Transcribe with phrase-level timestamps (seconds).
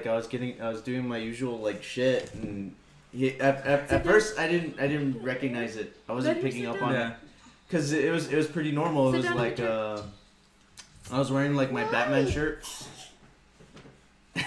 [0.00, 2.74] like I was getting, I was doing my usual like shit, and
[3.12, 5.94] he, at, at, at first I didn't, I didn't recognize it.
[6.08, 7.14] I wasn't picking up on it
[7.68, 9.12] because it was, it was pretty normal.
[9.12, 10.00] It was like, uh,
[11.12, 12.64] I was wearing like my Batman shirt.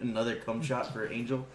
[0.00, 1.46] Another cum shot for Angel.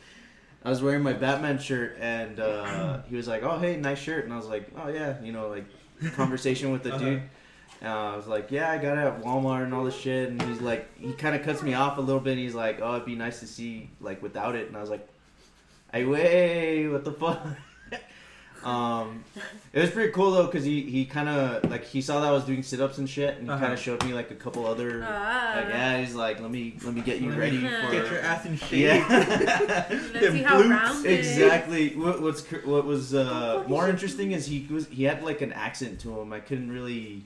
[0.63, 4.23] I was wearing my Batman shirt, and uh, he was like, "Oh, hey, nice shirt,"
[4.25, 5.65] and I was like, "Oh yeah," you know, like
[6.13, 7.03] conversation with the Uh-huh.
[7.03, 7.21] dude.
[7.83, 10.41] Uh, I was like, "Yeah, I got it at Walmart and all this shit," and
[10.43, 12.31] he's like, he kind of cuts me off a little bit.
[12.31, 14.89] And he's like, "Oh, it'd be nice to see like without it," and I was
[14.91, 15.07] like,
[15.91, 17.43] "Hey, wait, what the fuck?"
[18.63, 19.23] um,
[19.73, 22.31] it was pretty cool though, cause he he kind of like he saw that I
[22.31, 23.59] was doing sit ups and shit, and he Uh-huh.
[23.59, 25.03] kind of showed me like a couple other.
[25.03, 25.53] Ah.
[25.55, 28.45] like, yeah, he's like, "Let me let me get you ready for." Get your ass
[28.45, 28.71] in shape.
[28.85, 29.87] yeah.
[29.89, 31.03] Let's see how round.
[31.03, 31.95] Exactly.
[31.95, 35.99] What, what's what was uh, more interesting is he was he had like an accent
[36.01, 36.31] to him.
[36.31, 37.23] I couldn't really.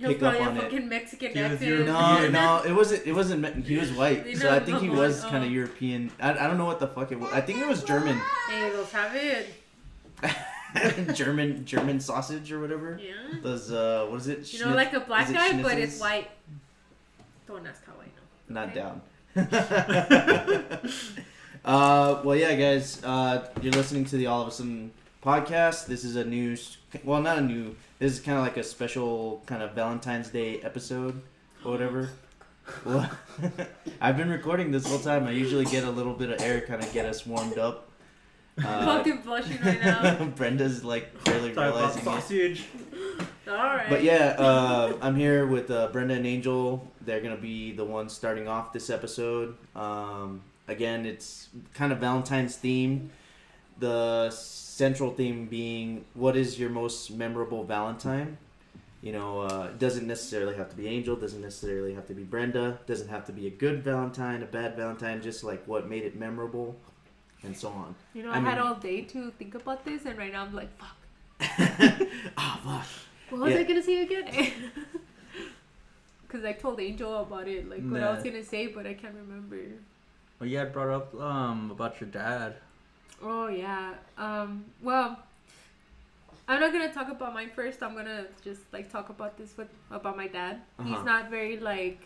[0.00, 0.62] He was pick up on a it.
[0.62, 1.68] fucking Mexican He was accent.
[1.70, 1.92] European.
[1.92, 2.28] No, Yeah.
[2.30, 3.06] no, it wasn't.
[3.06, 3.66] It wasn't.
[3.66, 5.50] He was white, You so I think he was on, kind of.
[5.52, 6.10] European.
[6.20, 7.30] I, I don't know what the fuck it was.
[7.32, 8.16] I think it was German,
[8.48, 9.46] Hey, those have it.
[11.14, 12.98] German, German sausage or whatever.
[13.02, 13.12] Yeah.
[13.42, 14.52] Those uh, what is it?
[14.54, 16.28] You know, like a black is it guy, but it's white.
[17.46, 18.26] Don't ask how I know.
[18.48, 18.74] Not Okay.
[18.80, 19.02] down.
[21.64, 25.86] uh, well, yeah, guys, uh, you're listening to the All of a Sudden podcast.
[25.86, 26.56] This is a new,
[27.04, 27.74] well, not a new.
[28.00, 31.20] This is kind of like a special kind of Valentine's Day episode
[31.64, 32.08] or whatever.
[32.84, 33.08] Well,
[34.00, 35.26] I've been recording this whole time.
[35.26, 37.88] I usually get a little bit of air, kind of get us warmed up.
[38.58, 40.24] I'm Uh, fucking blushing right now.
[40.36, 42.04] Brenda's like barely Talk about realizing it.
[42.04, 42.64] sausage.
[43.46, 43.88] Alright.
[43.90, 46.86] But yeah, uh, I'm here with uh, Brenda and Angel.
[47.04, 49.56] They're gonna be the ones starting off this episode.
[49.76, 53.10] Um, again, it's kind of Valentine's theme.
[53.78, 54.30] The
[54.80, 58.38] central theme being, what is your most memorable Valentine?
[59.02, 61.14] You know, uh, it doesn't necessarily have to be Angel.
[61.16, 62.78] Doesn't necessarily have to be Brenda.
[62.86, 65.20] Doesn't have to be a good Valentine, a bad Valentine.
[65.20, 66.68] Just like what made it memorable,
[67.42, 67.94] and so on.
[68.14, 70.44] You know, I I, had mean- all day to think about this, and right now
[70.46, 70.96] I'm like, fuck.
[72.38, 72.88] Ah, fuck.
[73.30, 73.60] What was Yeah.
[73.60, 74.26] I gonna say again?
[76.26, 79.16] Because I told Angel about it, like what I was gonna say, but I can't
[79.24, 79.58] remember.
[80.38, 82.54] Well, you had brought up um about your dad.
[83.22, 83.94] Oh yeah.
[84.16, 84.64] Um.
[84.82, 85.18] Well,
[86.48, 87.82] I'm not gonna talk about mine first.
[87.82, 90.60] I'm gonna just like talk about this with about my dad.
[90.78, 90.88] Uh-huh.
[90.88, 92.00] He's not very like.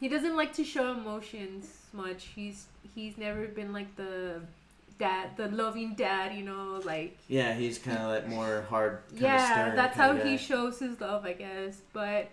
[0.00, 2.24] He doesn't like to show emotions much.
[2.34, 4.40] He's he's never been like the
[4.98, 6.34] dad, the loving dad.
[6.34, 9.02] You know, like Yeah, he's kind of like more hard.
[9.14, 11.78] Yeah, that's how kinda he shows his love, I guess.
[11.92, 12.28] But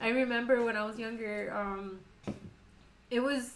[0.00, 2.00] I remember when I was younger, um,
[3.10, 3.52] it was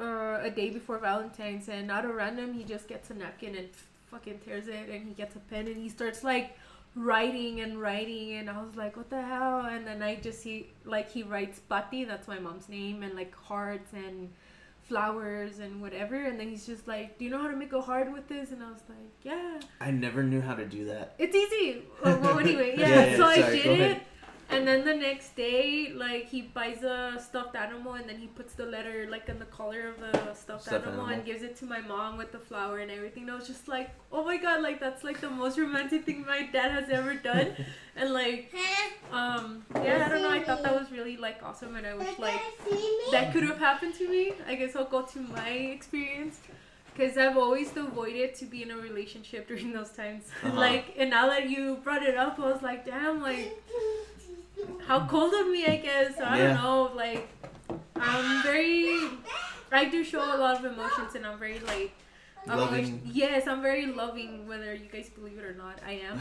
[0.00, 3.68] uh, a day before Valentine's, and out of random, he just gets a napkin and
[4.10, 6.56] fucking tears it, and he gets a pen and he starts like
[6.94, 9.60] writing and writing, and I was like, what the hell?
[9.60, 13.34] And then I just see like he writes Pati, that's my mom's name, and like
[13.34, 14.30] hearts and
[14.82, 17.80] flowers and whatever, and then he's just like, do you know how to make a
[17.80, 18.50] heart with this?
[18.50, 19.60] And I was like, yeah.
[19.80, 21.14] I never knew how to do that.
[21.18, 21.82] It's easy.
[22.04, 22.88] Well, well, anyway, yeah.
[22.88, 24.00] Yeah, yeah, so I did it, ahead.
[24.52, 28.54] And then the next day, like he buys a stuffed animal, and then he puts
[28.54, 31.06] the letter like in the collar of the stuffed, Stuffed animal, animal.
[31.08, 33.24] and gives it to my mom with the flower and everything.
[33.24, 36.24] And I was just like, oh my god, like that's like the most romantic thing
[36.26, 37.48] my dad has ever done,
[37.96, 38.52] and like,
[39.12, 40.30] um, yeah, I don't know.
[40.30, 42.40] I thought that was really like awesome, and I wish like
[43.12, 44.32] that could have happened to me.
[44.46, 46.38] I guess I'll go to my experience.
[46.94, 50.24] Cause I've always avoided to be in a relationship during those times.
[50.44, 50.54] Uh-huh.
[50.54, 53.58] like, and now that you brought it up, I was like, damn, like,
[54.86, 56.18] how cold of me, I guess.
[56.20, 56.46] I Yeah.
[56.54, 56.92] don't know.
[56.94, 57.28] Like,
[57.96, 58.98] I'm very.
[59.70, 61.92] I do show a lot of emotions, and I'm very like.
[62.48, 63.02] I'm always- Loving.
[63.04, 65.78] yes, I'm very loving, whether you guys believe it or not.
[65.86, 66.20] I am.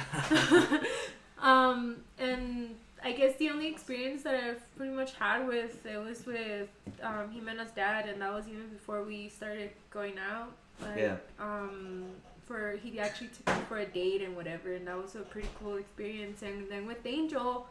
[1.40, 6.26] um, and I guess the only experience that I've pretty much had with it was
[6.28, 6.70] with
[7.02, 10.52] um, Jimena's dad, and that was even before we started going out.
[10.80, 11.16] Like, Yeah.
[11.40, 12.06] Um,
[12.46, 15.50] for he actually took me for a date and whatever, and that was a pretty
[15.60, 16.44] cool experience.
[16.44, 17.68] And then with Angel,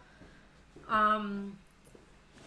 [0.91, 1.57] um,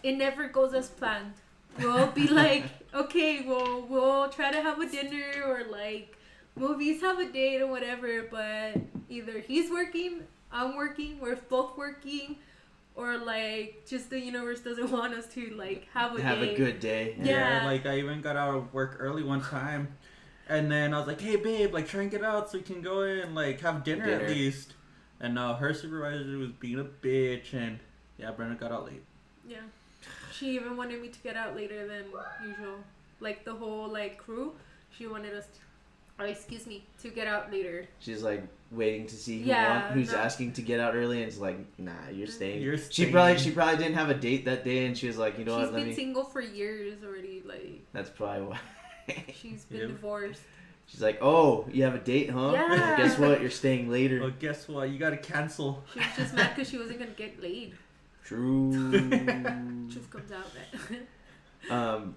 [0.02, 1.32] it never goes as planned.
[1.78, 2.64] We'll be like,
[2.94, 6.16] okay, well, we'll try to have a dinner or like
[6.56, 8.22] movies, have a date or whatever.
[8.30, 8.76] But
[9.08, 10.20] either he's working,
[10.52, 12.36] I'm working, we're both working,
[12.94, 16.54] or like just the universe doesn't want us to like have a Have date.
[16.54, 17.16] a good day.
[17.20, 17.64] Yeah.
[17.64, 19.88] like I even got out of work early one time,
[20.48, 22.82] and then I was like, "Hey, babe, like try and get out so we can
[22.82, 24.24] go in like have dinner, Dinner.
[24.26, 24.74] at least."
[25.18, 27.80] And uh, her supervisor was being a bitch, and
[28.18, 29.02] yeah, Brenda got out late.
[29.46, 29.58] Yeah.
[30.32, 32.04] She even wanted me to get out later than
[32.46, 32.76] usual.
[33.20, 34.52] Like the whole like crew,
[34.90, 35.46] she wanted us
[36.18, 37.86] oh, excuse me, to get out later.
[38.00, 40.18] She's like waiting to see who Yeah, want, who's no.
[40.18, 42.36] asking to get out early, and it's like, nah, you're mm-hmm.
[42.36, 42.62] staying.
[42.62, 43.08] You're staying.
[43.08, 45.44] She probably she probably didn't have a date that day, and she was like, you
[45.44, 45.94] know She's what, let been me.
[45.94, 47.42] single for years already.
[47.46, 48.60] Like That's probably why.
[49.34, 49.88] she's been Yep.
[49.88, 50.42] divorced.
[50.86, 52.50] She's like, oh, you have a date, huh?
[52.52, 52.68] Yeah.
[52.68, 53.40] Well, guess what?
[53.40, 54.20] You're staying later.
[54.20, 54.90] Well, guess what?
[54.90, 55.82] You gotta cancel.
[55.92, 57.74] She was just mad because she wasn't gonna get laid.
[58.24, 58.72] True.
[59.90, 60.46] Truth comes out.
[60.54, 61.70] That.
[61.70, 62.16] um,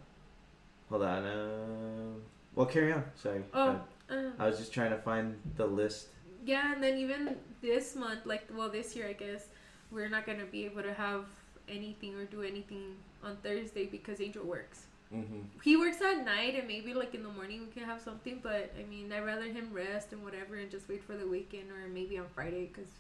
[0.89, 1.25] hold on.
[1.25, 2.13] Uh,
[2.55, 3.03] well, carry on.
[3.15, 3.43] Sorry.
[3.53, 3.81] oh.
[4.09, 6.07] I, Uh, I was just trying to find the list.
[6.45, 9.47] Yeah, and then even this month, like well, this year I guess,
[9.91, 11.25] we're not gonna be able to have
[11.67, 14.85] anything or do anything on Thursday because Angel works.
[15.13, 15.41] Mm-hmm.
[15.61, 18.39] He works at night, and maybe like in the morning we can have something.
[18.41, 21.69] But I mean, I'd rather him rest and whatever, and just wait for the weekend
[21.69, 22.91] or maybe on Friday because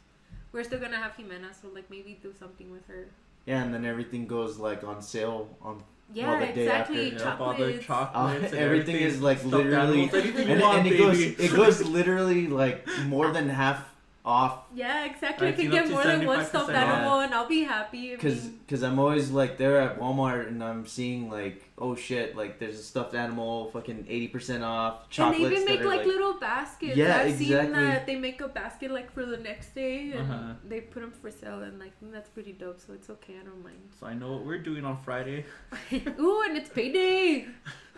[0.51, 3.07] we're still gonna have Jimena, so like maybe do something with her.
[3.45, 5.81] Yeah, and then everything goes like on sale on
[6.13, 7.11] Yeah, the day exactly.
[7.13, 7.25] after.
[7.25, 7.85] Yep, all the Chocolates.
[7.85, 8.43] chocolates.
[8.43, 12.47] Uh, and everything is, like, literally- animals, and, want, and it goes it goes literally
[12.47, 13.79] like more than half
[14.27, 15.47] off Yeah, exactly.
[15.47, 18.11] I can get more than one 75% stuffed animal, and I'll be happy.
[18.11, 21.95] I because mean, because I'm always like there at Walmart and I'm seeing like oh
[21.95, 25.79] shit like there's a stuffed animal fucking eighty percent off and chocolates they even make
[25.85, 26.97] like, like little baskets.
[26.97, 27.83] Yeah, I've seen exactly.
[27.85, 30.53] that they make a basket like for the next day, and Uh-huh.
[30.67, 32.79] they put them for sale, and like that's pretty dope.
[32.85, 33.35] So it's okay.
[33.41, 33.79] I don't mind.
[33.99, 35.45] So I know what we're doing on Friday.
[36.19, 37.47] Ooh, and it's payday.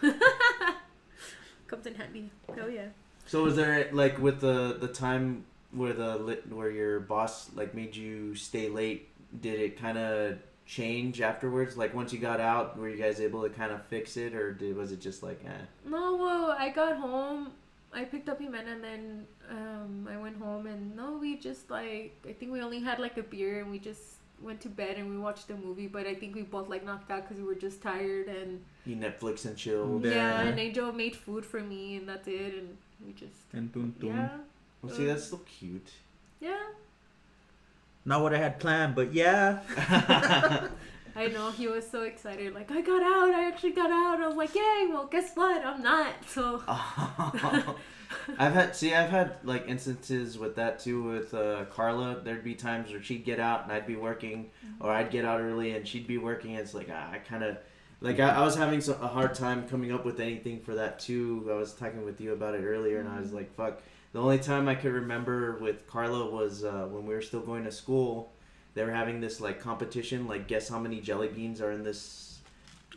[1.68, 2.30] Comes in handy.
[2.62, 2.88] Oh yeah.
[3.26, 7.74] So was there like with the the time where the lit where your boss like
[7.74, 9.10] made you stay late?
[9.42, 11.78] Did it kind of change afterwards?
[11.78, 14.54] Like once you got out, were you guys able to kind of fix it, or
[14.54, 15.66] did was it just like eh?
[15.86, 17.52] No, well, I got home.
[17.92, 22.16] I picked up Jimena and then um, I went home and no, we just like
[22.28, 24.02] I think we only had like a beer and we just
[24.42, 25.88] went to bed and we watched a movie.
[25.88, 28.96] But I think we both like knocked out because we were just tired and You
[28.96, 30.00] Netflix and chill.
[30.04, 30.12] yeah.
[30.12, 30.42] Yeah.
[30.42, 32.54] And Angel made food for me and that's it.
[32.60, 34.10] And we just And boom, boom.
[34.16, 34.30] yeah,
[34.82, 35.90] Well, see, that's so cute.
[36.40, 36.58] yeah.
[38.06, 39.60] Not what I had planned, but yeah.
[41.16, 42.54] I know he was so excited.
[42.54, 43.36] Like I got out.
[43.36, 44.22] I actually got out.
[44.22, 44.88] I was like, yay!
[44.90, 45.66] Well, guess what?
[45.66, 46.14] I'm not.
[46.26, 46.64] So
[48.38, 52.22] I've had see I've had like instances with that too with uh, Carla.
[52.24, 54.50] There'd be times where she'd get out and I'd be working,
[54.80, 56.54] or I'd get out early and she'd be working.
[56.54, 57.58] It's like ah, I kind of
[58.02, 61.00] like I, I was having so, a hard time coming up with anything for that
[61.00, 61.48] too.
[61.52, 63.82] I was talking with you about it earlier, and I was like, fuck.
[64.12, 67.64] The only time I could remember with Carla was uh, when we were still going
[67.66, 68.34] to school.
[68.74, 72.40] They were having this like competition, like guess how many jelly beans are in this.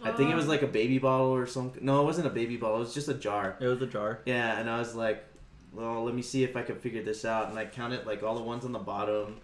[0.03, 1.85] I think it was Uh, like a baby bottle or something.
[1.85, 2.76] No, it wasn't a baby bottle.
[2.79, 3.56] It was just a jar.
[3.61, 4.20] It was a jar.
[4.25, 5.25] Yeah, and I was like,
[5.73, 7.50] well, let me see if I can figure this out.
[7.50, 9.38] And I counted like all the ones on the bottom,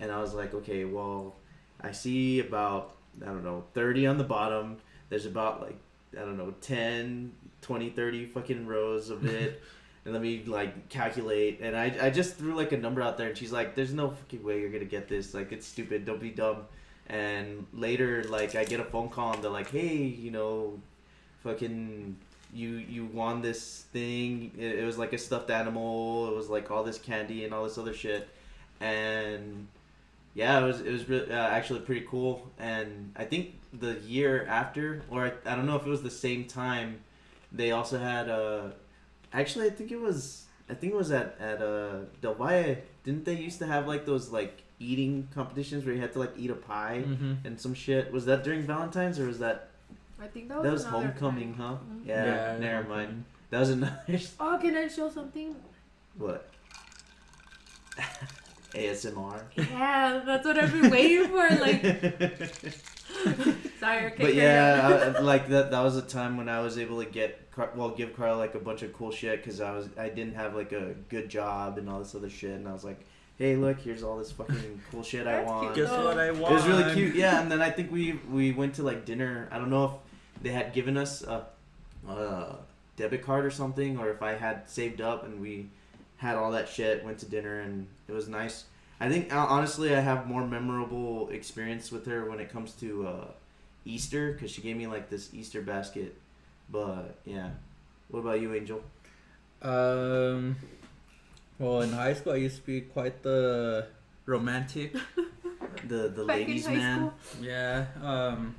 [0.00, 1.36] and I was like, okay, well,
[1.80, 4.76] I see about I don't know 30 on the bottom.
[5.08, 5.78] There's about like
[6.16, 7.32] I don't know 10,
[7.62, 9.62] 20, 30 fucking rows of it.
[10.04, 11.60] and let me like calculate.
[11.60, 14.10] And I I just threw like a number out there, and she's like, there's no
[14.10, 15.34] fucking way you're gonna get this.
[15.34, 16.04] Like it's stupid.
[16.04, 16.66] Don't be dumb.
[17.08, 20.80] And later, like I get a phone call, and they're like, hey, you know,
[21.42, 22.16] fucking
[22.52, 24.52] you you won this thing.
[24.58, 26.28] It, it was like a stuffed animal.
[26.28, 28.28] It was like all this candy and all this other shit,
[28.80, 29.66] and
[30.34, 32.50] yeah, it was it was uh, actually pretty cool.
[32.58, 36.10] And I think the year after, or I, I don't know if it was the
[36.10, 37.00] same time,
[37.52, 38.68] they also had uh
[39.34, 42.76] actually I think it was I think it was at at uh Del Valle.
[43.04, 46.32] Didn't they used to have like those like eating competitions where you had to like
[46.38, 47.46] eat a pie Mm-hmm.
[47.46, 48.10] and some shit?
[48.12, 49.68] Was that during Valentine's or was that
[50.20, 51.78] I think that was, that was homecoming, time.
[51.78, 51.94] huh?
[51.94, 52.06] Mhm.
[52.06, 53.24] Yeah, never mind.
[53.50, 54.00] That was another
[54.40, 55.54] Oh, can I show something?
[56.16, 56.48] what?
[58.74, 59.40] ASMR.
[59.56, 61.48] Yeah, that's what I've been waiting for.
[61.48, 61.82] Like,
[63.84, 65.14] sorry, okay, but yeah.
[65.16, 65.70] I, like that.
[65.70, 68.54] That was a time when I was able to get Car- well, give Carl like
[68.56, 71.78] a bunch of cool shit because I was I didn't have like a good job
[71.78, 73.00] and all this other shit, and I was like,
[73.38, 75.74] hey, look, here's all this fucking cool shit I That's want.
[75.74, 75.86] cute.
[75.86, 76.52] Guess what I want?
[76.52, 77.40] It was really cute, yeah.
[77.40, 79.48] And then I think we we went to like dinner.
[79.52, 81.46] I don't know if they had given us a,
[82.08, 82.56] a
[82.96, 85.68] debit card or something, or if I had saved up and we
[86.16, 87.04] had all that shit.
[87.04, 88.64] Went to dinner and it was nice.
[89.00, 93.24] I think honestly, I have more memorable experience with her when it comes to uh,
[93.84, 96.16] Easter because she gave me like this Easter basket.
[96.70, 97.50] But yeah,
[98.08, 98.82] what about you, Angel?
[99.62, 100.56] Um,
[101.58, 103.86] well, in high school, I used to be quite the
[104.26, 104.94] romantic.
[105.88, 106.96] The the Back ladies man.
[106.98, 107.14] school.
[107.42, 107.86] yeah.
[108.02, 108.54] Um,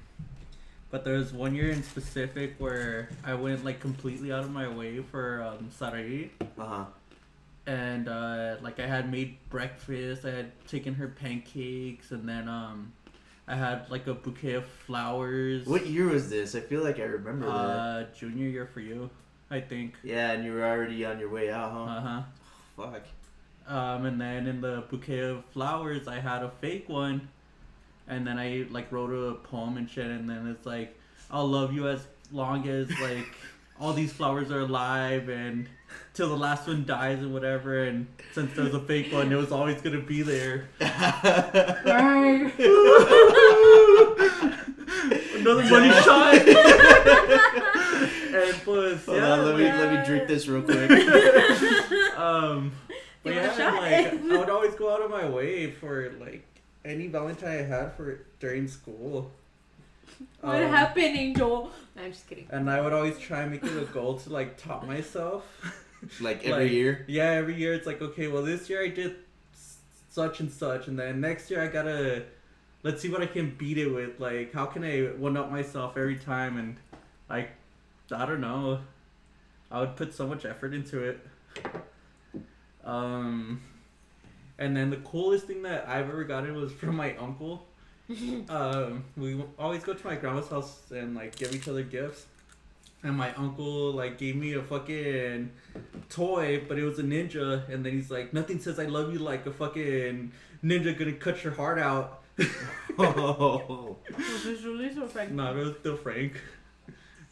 [0.92, 4.68] but there was one year in specific where I went like completely out of my
[4.68, 6.32] way for um, Sarai.
[6.60, 6.86] Uh huh.
[7.66, 10.26] and uh, like I had made breakfast.
[10.26, 12.92] I had taken her pancakes, and then um,
[13.48, 15.66] I had like a bouquet of flowers.
[15.68, 16.56] What year was this?
[16.56, 17.52] I feel like I remember that.
[17.52, 19.10] Uh, junior year for you.
[19.52, 19.94] I think.
[20.04, 21.84] Yeah, and you were already on your way out, huh?
[21.84, 22.22] Uh huh.
[22.76, 23.04] Fuck.
[23.68, 27.28] Um, and then in the bouquet of flowers, I had a fake one,
[28.08, 30.98] and then I like wrote a poem and shit, and then it's like,
[31.30, 33.28] I'll love you as long as like
[33.80, 35.68] all these flowers are alive and
[36.14, 37.84] till the last one dies and whatever.
[37.84, 40.70] And since there's a fake one, it was always gonna be there.
[40.80, 42.52] Right.
[45.36, 46.36] Another money shot.
[46.36, 46.46] and
[48.64, 50.90] plus, Hold yeah, on, let me let me drink this real quick.
[52.18, 52.72] um,
[53.24, 53.82] but You want a yeah, shot?
[53.82, 56.44] like I would always go out of my way for like
[56.84, 59.32] any Valentine I had for during school.
[60.42, 61.72] What Um, happened, Angel?
[61.96, 62.48] No, I'm just kidding.
[62.52, 65.44] And I would always try and make it a goal to like top myself.
[66.22, 67.06] like every Like, year.
[67.08, 69.16] Yeah, every year it's like okay, well this year I did
[70.10, 72.24] such and such, and then next year I gotta
[72.84, 74.20] let's see what I can beat it with.
[74.20, 76.58] Like how can I one up myself every time?
[76.58, 76.78] And
[77.30, 77.52] like
[78.12, 78.82] I don't know,
[79.72, 81.20] I would put so much effort into it.
[82.84, 83.62] Um,
[84.60, 87.66] and then the coolest thing that I've ever gotten was from my uncle.
[88.50, 92.26] um, we always go to my grandma's house and like give each other gifts.
[93.04, 95.52] And my uncle like gave me a fucking
[96.10, 97.68] toy, but it was a ninja.
[97.70, 100.32] And then he's like, "Nothing says I love you like a fucking
[100.64, 102.24] ninja gonna cut your heart out."
[102.98, 103.98] Oh.
[104.18, 105.32] Was this really so frank?
[105.32, 106.34] No, it was still Frank.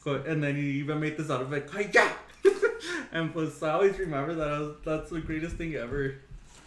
[0.06, 2.10] And then he even made this out of like, "Hi-ya!"
[3.14, 6.16] and plus, I always remember that I was, that's the greatest thing ever.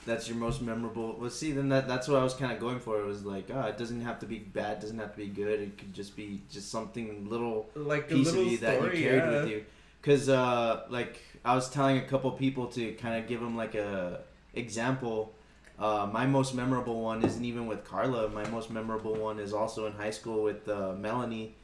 [0.06, 1.16] That's your most memorable.
[1.18, 3.00] Well, see, then that that's what I was kind of going for.
[3.00, 5.60] It was like, oh, it doesn't have to be bad, doesn't have to be good.
[5.60, 9.02] It could just be just something little Like piece of little you that you carried
[9.02, 9.30] yeah.
[9.40, 9.64] with you.
[10.02, 13.74] Cause uh, like I was telling a couple people to kind of give them like
[13.74, 14.20] a
[14.54, 15.34] example.
[15.78, 18.28] Uh, my most memorable one isn't even with Carla.
[18.28, 21.54] My most memorable one is also in high school with uh, Melanie.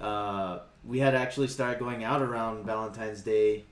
[0.00, 3.64] Uh, we had actually started going out around Valentine's Day,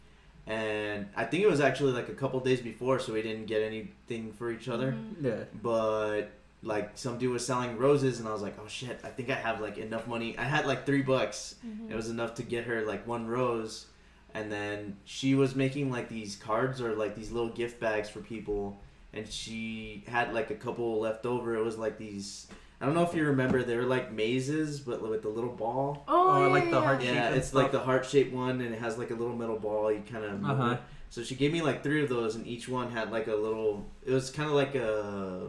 [0.48, 3.62] and I think it was actually like a couple days before, so we didn't get
[3.62, 5.24] anything for each other Mhm.
[5.24, 5.44] Yeah.
[5.62, 6.30] but
[6.62, 9.34] like some dude was selling roses and I was like, oh shit, I think I
[9.34, 10.36] have like enough money.
[10.36, 11.54] I had like three bucks.
[11.64, 11.90] Mhm.
[11.90, 13.86] It was enough to get her like one rose,
[14.34, 18.20] and then she was making like these cards or like these little gift bags for
[18.20, 18.80] people,
[19.12, 21.54] and she had like a couple left over.
[21.56, 22.48] It was like these.
[22.80, 26.04] I don't know if you remember, they were like mazes, but with the little ball.
[26.06, 27.06] Oh, Oh, I yeah, like the yeah, heart yeah.
[27.06, 29.34] shape Yeah, and it's like the heart shaped one, and it has like a little
[29.34, 29.90] metal ball.
[29.90, 30.76] You kind of Uh-huh.
[31.10, 33.86] So she gave me like three of those, and each one had like a little.
[34.06, 35.48] It was kind of like a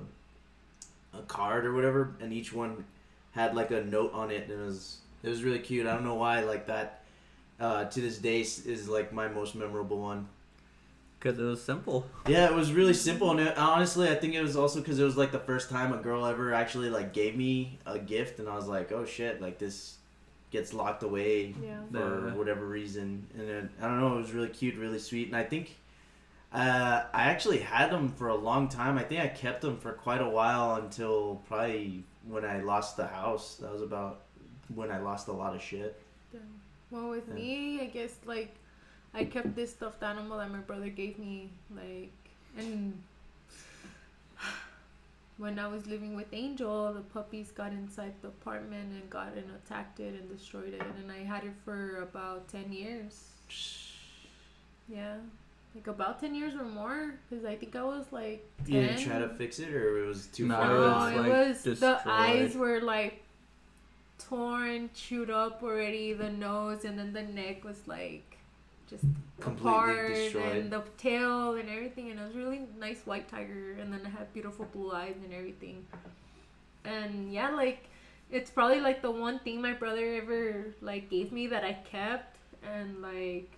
[1.14, 2.86] a card or whatever, and each one
[3.32, 5.86] had like a note on it, and it was it was really cute.
[5.86, 7.04] I don't know why like that.
[7.60, 10.30] Uh, to this day is like my most memorable one.
[11.20, 12.08] Because it was simple.
[12.28, 15.04] Yeah, it was really simple, and it, honestly, I think it was also because it
[15.04, 18.48] was like the first time a girl ever actually like gave me a gift, and
[18.48, 19.98] I was like, oh shit, like this
[20.52, 21.82] gets locked away Yeah.
[21.92, 22.34] for Yeah.
[22.36, 23.28] whatever reason.
[23.38, 25.28] And then, I don't know, it was really cute, really sweet.
[25.28, 25.76] And I think
[26.54, 28.98] uh, I actually had them for a long time.
[28.98, 33.06] I think I kept them for quite a while until probably when I lost the
[33.06, 33.58] house.
[33.58, 34.22] That was about
[34.74, 36.02] when I lost a lot of shit.
[36.92, 37.34] Well, with Yeah.
[37.36, 38.56] me, I guess like
[39.13, 42.12] I kept this stuffed animal that my brother gave me, like,
[42.58, 43.01] and
[45.38, 49.50] when I was living with Angel, the puppies got inside the apartment and got and
[49.56, 53.24] attacked it and destroyed it, and I had it for about ten years.
[54.88, 55.16] Yeah,
[55.74, 58.75] like about ten years or more, because I think I was like ten.
[58.75, 60.68] You didn't try to fix it, or it was too No, far?
[60.68, 61.30] No, it away?
[61.30, 63.24] was, it like, was the eyes were like
[64.20, 66.13] torn, chewed up already.
[66.13, 68.29] The nose and then the neck was like
[68.89, 69.03] just
[69.39, 70.55] Completely destroyed.
[70.58, 72.12] and the tail and everything.
[72.12, 75.34] And it was really nice white tiger, and then it had beautiful blue eyes and
[75.34, 75.86] everything.
[76.86, 77.86] And yeah, like
[78.31, 82.38] it's probably like the one thing my brother ever like gave me that I kept,
[82.63, 83.50] and like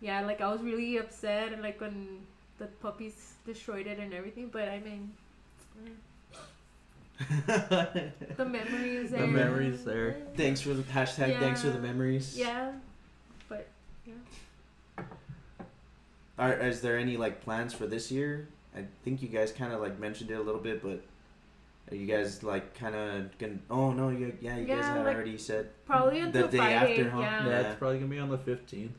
[0.00, 2.20] yeah, like I was really upset and like when
[2.58, 4.48] the puppies destroyed it and everything.
[4.48, 5.12] But I mean.
[8.36, 9.20] The memories there.
[9.22, 10.16] The memory's there.
[10.36, 11.38] thanks for the hashtag.
[11.40, 12.36] Thanks for the memories.
[12.36, 12.72] Yeah.
[13.48, 13.66] but
[14.06, 14.12] Yeah.
[16.38, 18.48] Are, is there any like plans for this year?
[18.76, 21.02] I think you guys kind of like mentioned it a little bit, but
[21.90, 23.58] are you guys like kind of gonna?
[23.70, 25.70] Oh no, you yeah, you guys Yeah, had like, already said.
[25.86, 26.74] Probably The until day Friday.
[26.74, 27.20] after, huh?
[27.20, 27.44] Yeah.
[27.46, 27.60] Yeah, Yeah.
[27.70, 28.92] it's probably gonna be on the fifteenth.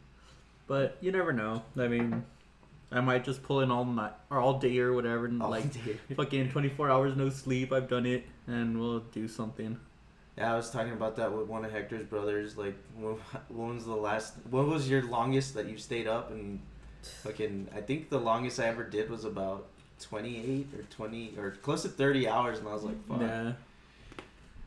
[0.67, 1.61] But you never know.
[1.77, 2.25] I mean,
[2.91, 5.71] I might just pull in all night or all day or whatever, and Oh, like
[5.71, 5.97] dear.
[6.15, 7.71] fucking twenty four hours no sleep.
[7.71, 9.79] I've done it, and we'll do something.
[10.37, 12.57] Yeah, I was talking about that with one of Hector's brothers.
[12.57, 13.13] Like, when,
[13.49, 14.33] when was the last?
[14.49, 16.31] What was your longest that you stayed up?
[16.31, 16.61] And
[17.23, 19.67] fucking, I think the longest I ever did was about
[19.99, 23.21] twenty eight or twenty or close to thirty hours, and I was like, fuck.
[23.21, 23.53] Yeah.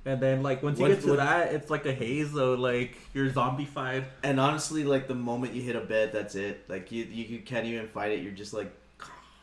[0.06, 2.54] And then like once you What- get to what- that, it's like a haze though.
[2.54, 4.04] Like you're zombified.
[4.22, 6.64] And honestly, like the moment you hit a bed, that's it.
[6.68, 8.20] Like you, you can't even fight it.
[8.22, 8.72] You're just like,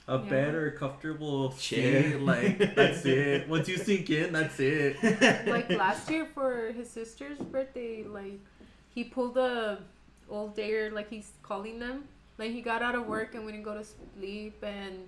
[0.08, 0.30] A Yeah.
[0.30, 2.02] bed or a comfortable Chair.
[2.10, 3.48] chair, like that's it.
[3.48, 4.96] Once you sink in, that's it.
[5.48, 8.40] like last year for his sister's birthday, like
[8.96, 9.78] he pulled a
[10.30, 12.06] old dayer, like he's calling them.
[12.38, 15.08] Like he got out of work and we didn't go to sleep, and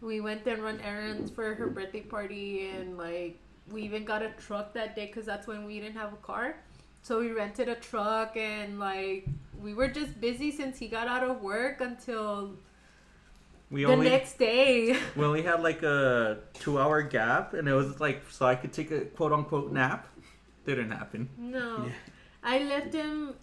[0.00, 3.38] we went and run errands for her birthday party, and like
[3.70, 6.56] we even got a truck that day because that's when we didn't have a car.
[7.02, 9.26] So we rented a truck and like
[9.60, 12.52] we were just busy since he got out of work until
[13.70, 14.96] We the only next day.
[15.16, 18.72] we only had like a two hour gap, and it was like so I could
[18.72, 20.06] take a quote unquote nap.
[20.64, 21.28] Didn't happen.
[21.38, 21.86] No.
[21.86, 21.92] Yeah.
[22.42, 23.34] I left him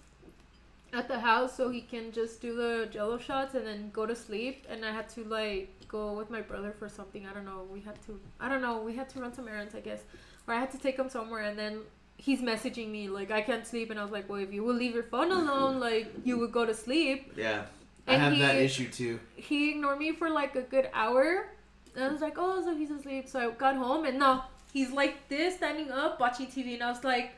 [0.96, 4.16] at the house so he can just do the jello shots and then go to
[4.16, 7.26] sleep and I had to like go with my brother for something.
[7.28, 7.66] I don't know.
[7.72, 10.02] We had to I don't know, we had to run some errands I guess.
[10.48, 11.80] Or I had to take him somewhere and then
[12.18, 14.78] he's messaging me like I can't sleep and I was like, Well if you would
[14.78, 17.34] leave your phone alone, like you would go to sleep.
[17.36, 17.66] yeah.
[18.08, 19.20] I And have he- that issue too.
[19.36, 21.48] He ignored me for like a good hour.
[21.96, 23.28] And I was like, Oh, so he's asleep.
[23.28, 26.90] So I got home and no, he's like this, standing up, watching TV and I
[26.92, 27.32] was like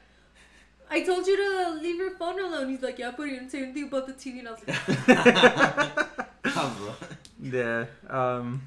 [0.89, 2.69] I told you to leave your phone alone.
[2.69, 4.39] He's like, yeah, but you didn't say anything about the TV.
[4.39, 6.95] And I was like, Come on.
[7.41, 7.85] Yeah.
[8.09, 8.61] Um.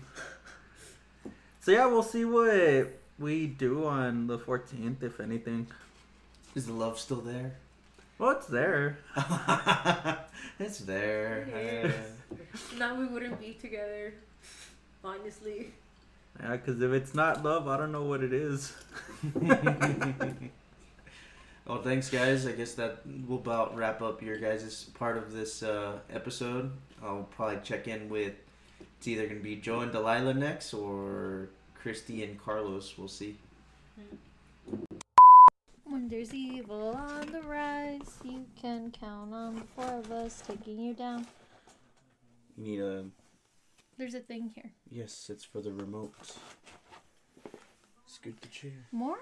[1.60, 5.66] So yeah, we'll see what we do on the 14th, if anything.
[6.54, 7.52] Is the love still there?
[8.18, 8.98] Well, it's there.
[10.58, 11.46] it's there.
[11.54, 11.94] It
[12.78, 14.14] now we wouldn't be together.
[15.04, 15.70] Honestly.
[16.40, 18.72] Yeah, because if it's not love, I don't know what it is.
[21.70, 22.48] well, thanks, guys.
[22.48, 26.72] I guess that will about wrap up your guys' part of this uh, episode.
[27.00, 28.34] I'll probably check in with
[28.98, 32.98] it's either going to be Joe and Delilah next or Christy and Carlos.
[32.98, 33.36] We'll see.
[35.84, 40.76] When there's evil on the rise, you can count on the four of us taking
[40.80, 41.24] you down.
[42.58, 43.04] You need a.
[43.96, 44.72] There's a thing here.
[44.90, 46.14] Yes, it's for the remote.
[48.06, 48.88] Scoot the chair.
[48.90, 49.20] More?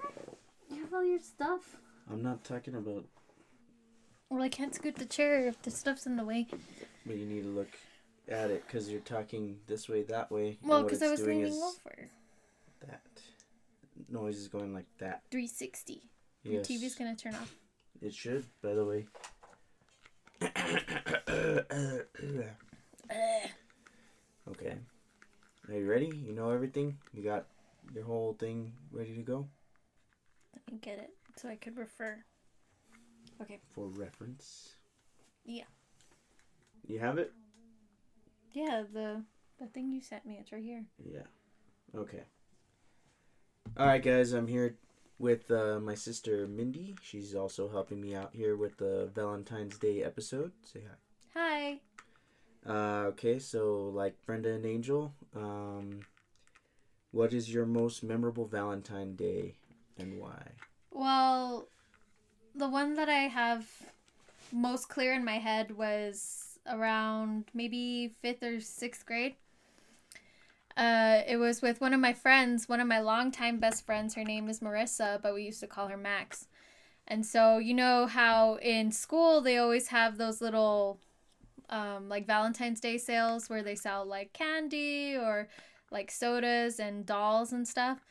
[0.71, 1.77] You have all your stuff.
[2.11, 3.05] I'm not talking about.
[4.29, 6.47] Well, I can't scoot the chair if the stuff's in the way.
[7.05, 7.69] But you need to look
[8.27, 10.57] at it because you're talking this way, that way.
[10.63, 12.09] Well, because I was doing leaning over.
[12.87, 13.01] That
[14.09, 15.23] noise is going like that.
[15.31, 16.01] 360.
[16.43, 16.67] Your Yes.
[16.67, 17.55] TV's gonna turn off.
[18.01, 19.05] It should, by the way.
[24.49, 24.77] okay.
[25.67, 26.07] Are you ready?
[26.07, 26.97] You know everything?
[27.13, 27.45] You got
[27.93, 29.47] your whole thing ready to go?
[30.53, 32.17] Let me get it so I could refer.
[33.41, 33.59] Okay.
[33.73, 34.75] For reference?
[35.45, 35.63] Yeah.
[36.85, 37.31] You have it?
[38.53, 39.23] Yeah, the
[39.59, 40.85] the thing you sent me, it's right here.
[41.03, 41.27] Yeah.
[41.95, 42.23] Okay.
[43.79, 44.75] Alright, guys, I'm here
[45.17, 46.95] with uh, my sister Mindy.
[47.01, 50.51] She's also helping me out here with the Valentine's Day episode.
[50.63, 50.81] Say
[51.35, 51.79] hi.
[52.65, 52.71] Hi.
[52.71, 56.01] Uh, okay, so like Brenda and Angel, um,
[57.11, 59.55] what is your most memorable Valentine Day
[59.97, 60.51] and why?
[60.91, 61.67] Well,
[62.55, 63.67] the one that I have
[64.51, 69.35] most clear in my head was around maybe fifth or sixth grade.
[70.75, 74.15] Uh, it was with one of my friends, one of my longtime best friends.
[74.15, 76.47] Her name is Marissa, but we used to call her Max.
[77.07, 80.99] And so, you know how in school they always have those little
[81.69, 85.49] um, like Valentine's Day sales where they sell like candy or
[85.91, 88.05] like sodas and dolls and stuff.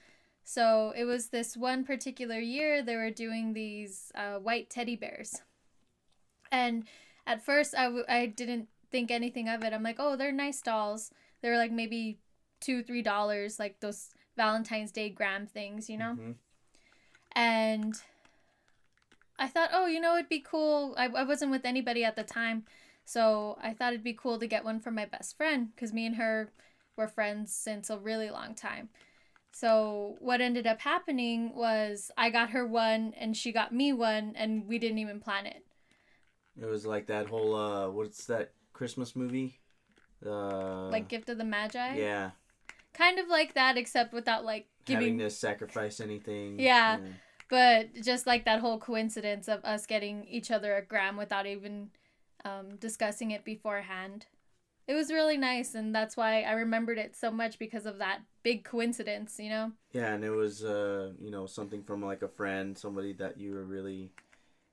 [0.49, 5.43] So it was this one particular year they were doing these uh, white teddy bears.
[6.51, 6.85] And
[7.27, 9.75] at first I, w- I didn't think anything of it.
[9.75, 11.11] I'm like, oh, they're nice dolls.
[11.43, 12.21] They were like maybe
[12.61, 14.09] two, three dollars, like those
[14.39, 16.17] Valentine's Day gram things, you know?
[16.19, 16.35] Mhm.
[17.33, 17.95] And
[19.39, 20.95] I thought, oh, you know, it'd be cool.
[20.97, 22.65] I, I wasn't with anybody at the time.
[23.05, 26.07] So I thought it'd be cool to get one for my best friend because me
[26.07, 26.53] and her
[26.97, 28.89] were friends since a really long time.
[29.53, 34.35] So what ended up happening was I got her one and she got me one
[34.37, 35.65] and we didn't even plan it.
[36.61, 39.61] It was like that whole, uh, what's that Christmas movie?
[40.25, 41.95] Uh, like Gift of the Magi.
[41.97, 42.31] yeah,
[42.93, 46.59] Kind of like that except without like having giving to sacrifice anything.
[46.59, 46.99] Yeah.
[47.49, 51.91] but just like that whole coincidence of us getting each other a gram without even
[52.45, 54.27] um, discussing it beforehand.
[54.89, 58.21] It was really nice, and that's why I remembered it so much because of that
[58.43, 59.73] big coincidence, you know?
[59.93, 63.53] Yeah, and it was, uh, you know, something from like a friend, somebody that you
[63.53, 64.13] were really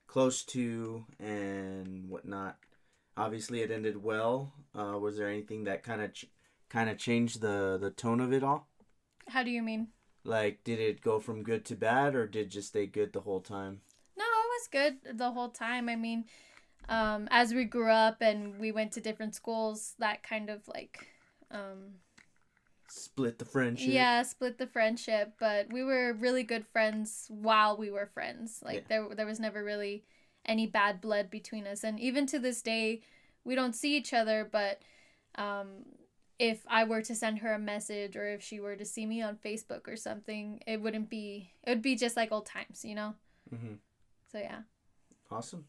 [0.07, 2.57] close to and whatnot.
[3.17, 4.53] Obviously, it ended well.
[4.73, 6.29] Uh, was there anything that kind of ch-
[6.69, 8.69] kind of changed the the tone of it all?
[9.27, 9.87] How do you mean?
[10.23, 13.21] Like, did it go from good to bad, or did it just stay good the
[13.21, 13.81] whole time?
[14.17, 15.89] No, it was good the whole time.
[15.89, 16.25] I mean,
[16.89, 21.07] um, as we grew up and we went to different schools, that kind of like,
[21.51, 21.95] um,
[22.87, 23.87] Split the friendship.
[23.87, 25.33] yeah, split the friendship.
[25.39, 28.61] But we were really good friends while we were friends.
[28.63, 28.99] Like Yeah.
[29.07, 30.03] there, there was never really
[30.45, 31.83] any bad blood between us.
[31.83, 33.01] And even to this day,
[33.43, 34.47] we don't see each other.
[34.49, 34.81] But
[35.35, 35.85] um,
[36.37, 39.21] if I were to send her a message or if she were to see me
[39.21, 41.51] on Facebook or something, it wouldn't be.
[41.63, 43.15] It would be just like old times, you know.
[43.49, 43.75] hmm
[44.31, 44.61] So yeah.
[45.31, 45.65] Awesome.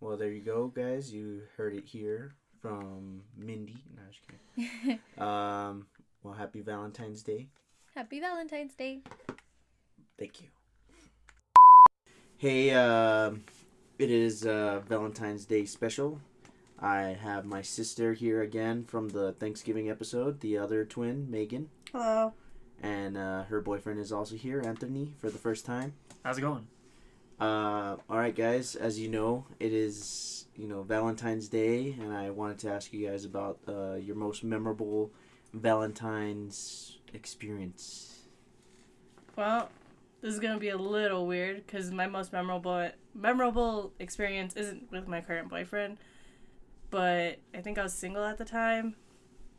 [0.00, 1.12] Well, there you go, guys.
[1.12, 3.82] You heard it here from Mindy.
[3.96, 5.00] No, just kidding.
[5.18, 5.86] Um,
[6.22, 7.48] well, happy Valentine's Day.
[7.94, 9.00] Happy Valentine's Day.
[10.18, 10.48] Thank you.
[12.36, 13.44] Hey, um,
[13.98, 16.20] it is uh, Valentine's Day special.
[16.78, 21.70] I have my sister here again from the Thanksgiving episode, the other twin, Megan.
[21.92, 22.34] Hello.
[22.80, 25.94] And uh, her boyfriend is also here, Anthony, for the first time.
[26.22, 26.68] How's it going?
[27.40, 28.74] Uh, all right, guys.
[28.74, 33.08] As you know, it is you know Valentine's Day, and I wanted to ask you
[33.08, 35.12] guys about uh, your most memorable
[35.54, 38.24] Valentine's experience.
[39.36, 39.70] Well,
[40.20, 45.06] this is gonna be a little weird because my most memorable memorable experience isn't with
[45.06, 45.98] my current boyfriend,
[46.90, 48.96] but I think I was single at the time.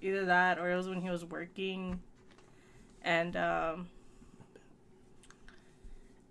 [0.01, 2.01] Either that or it was when he was working,
[3.03, 3.87] and um,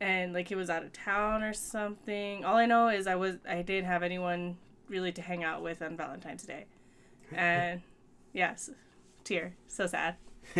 [0.00, 2.44] and like he was out of town or something.
[2.44, 4.56] All I know is I was I didn't have anyone
[4.88, 6.66] really to hang out with on Valentine's Day,
[7.32, 7.82] and
[8.32, 8.70] yes,
[9.24, 10.16] tear, so sad.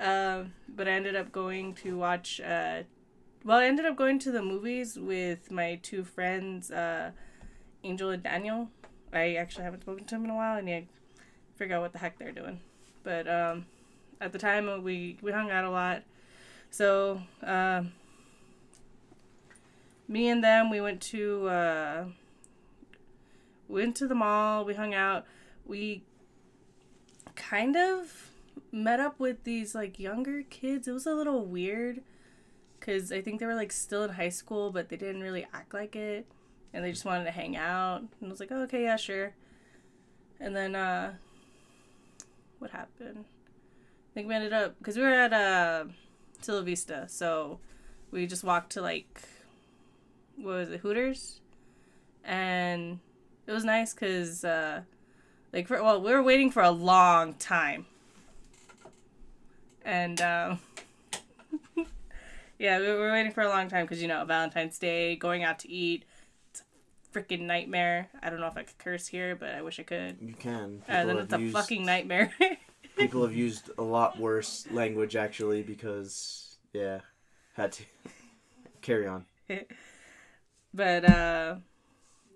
[0.00, 2.40] um, but I ended up going to watch.
[2.40, 2.82] Uh,
[3.44, 7.12] well, I ended up going to the movies with my two friends, uh,
[7.84, 8.70] Angel and Daniel.
[9.12, 10.86] I actually haven't spoken to them in a while, and I
[11.54, 12.60] figure out what the heck they're doing.
[13.04, 13.66] But um,
[14.20, 16.02] at the time, uh, we we hung out a lot.
[16.76, 17.92] So um,
[20.06, 22.04] me and them, we went to uh,
[23.66, 24.62] went to the mall.
[24.62, 25.24] We hung out.
[25.64, 26.02] We
[27.34, 28.30] kind of
[28.70, 30.86] met up with these like younger kids.
[30.86, 32.02] It was a little weird
[32.78, 35.72] because I think they were like still in high school, but they didn't really act
[35.72, 36.26] like it,
[36.74, 38.00] and they just wanted to hang out.
[38.00, 39.32] And I was like, oh, okay, yeah, sure.
[40.38, 41.14] And then uh,
[42.58, 43.24] what happened?
[43.24, 45.86] I think we ended up because we were at uh,
[46.46, 47.58] Silla Vista, so
[48.12, 49.20] we just walked to like
[50.36, 51.40] what was it, Hooters,
[52.24, 53.00] and
[53.48, 54.82] it was nice because uh,
[55.52, 57.86] like for, well we were waiting for a long time.
[59.84, 60.58] And um,
[62.60, 65.58] yeah we were waiting for a long time because you know valentine's day going out
[65.60, 66.04] to eat.
[66.52, 68.08] It's a freaking nightmare.
[68.22, 70.18] I don't know if i could curse here but i wish i could.
[70.20, 70.82] You can.
[70.88, 72.32] uh, then it's a used- fucking nightmare
[72.96, 77.00] People have used a lot worse language actually because yeah,
[77.54, 77.84] had to
[78.82, 79.24] carry on.
[80.74, 81.56] but uh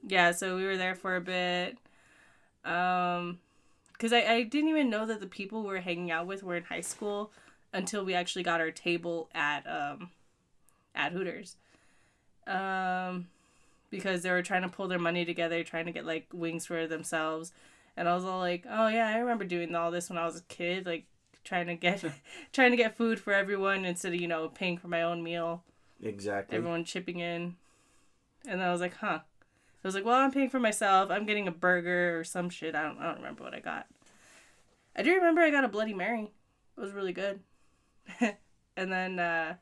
[0.07, 1.77] yeah so we were there for a bit
[2.65, 3.39] um
[3.93, 6.57] because I, I didn't even know that the people we were hanging out with were
[6.57, 7.31] in high school
[7.73, 10.11] until we actually got our table at um
[10.95, 11.57] at hooters
[12.47, 13.27] um
[13.91, 16.87] because they were trying to pull their money together trying to get like wings for
[16.87, 17.53] themselves
[17.97, 20.39] and i was all like oh yeah i remember doing all this when i was
[20.39, 21.07] a kid like
[21.45, 22.05] trying to get
[22.53, 25.63] trying to get food for everyone instead of you know paying for my own meal
[26.03, 26.57] Exactly.
[26.57, 27.57] everyone chipping in.
[28.47, 29.21] And then I was like, huh.
[29.23, 31.11] I was like, well, I'm paying for myself.
[31.11, 32.75] I'm getting a burger or some shit.
[32.75, 33.87] I don't, I don't remember what I got.
[34.97, 36.31] I do remember I got a Bloody Mary.
[36.77, 37.41] It was really good.
[38.21, 39.55] and then uh,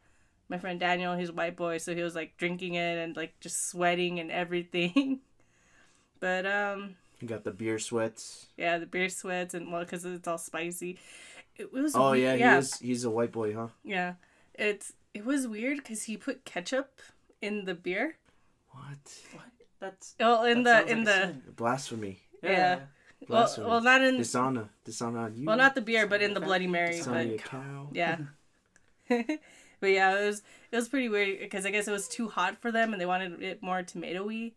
[0.49, 3.39] my friend Daniel, he's a white boy, so he was like drinking it and like
[3.41, 5.21] just sweating and everything.
[6.21, 8.47] but um, You got the beer sweats.
[8.57, 10.99] yeah, the beer sweats and well, because it's all spicy.
[11.57, 11.95] It was.
[11.97, 12.53] Oh we- yeah, yeah.
[12.55, 12.79] he is.
[12.79, 13.69] He's a white boy, huh?
[13.85, 14.15] Yeah,
[14.55, 17.01] it's it was weird because he put ketchup
[17.43, 18.17] in the beer.
[18.71, 19.21] What?
[19.33, 19.45] What?
[19.81, 21.51] That's Oh, in that the in like the.
[21.53, 22.21] Blasphemy.
[22.43, 22.77] Yeah.
[22.77, 23.67] well, Blasphemy.
[23.67, 24.69] well, not in Dishonor.
[24.85, 25.45] Dishonor on you.
[25.47, 26.93] well, not the beer, but in the Bloody Mary.
[26.97, 27.89] Dishonor But cow.
[27.93, 28.19] yeah,
[29.09, 32.61] but yeah, it was it was pretty weird because I guess it was too hot
[32.61, 34.53] for them and they wanted it more tomatoey.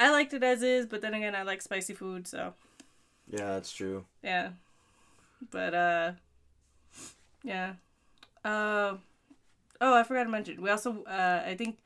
[0.00, 2.54] I liked it as is, but then again, I like spicy food, so
[3.28, 4.04] Yeah, that's true.
[4.22, 4.50] yeah.
[5.50, 6.12] But uh,
[7.44, 7.74] yeah.
[8.44, 8.96] Uh,
[9.80, 10.60] oh, I forgot to mention.
[10.62, 11.78] We also uh, I think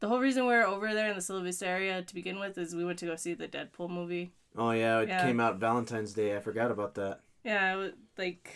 [0.00, 2.74] the whole reason we are over there in the Vista area to begin with is
[2.76, 4.32] we went to go see the Deadpool movie.
[4.56, 5.24] Oh yeah, it Yeah.
[5.24, 6.36] came out Valentine's Day.
[6.36, 7.20] I forgot about that.
[7.44, 8.50] Yeah, it was like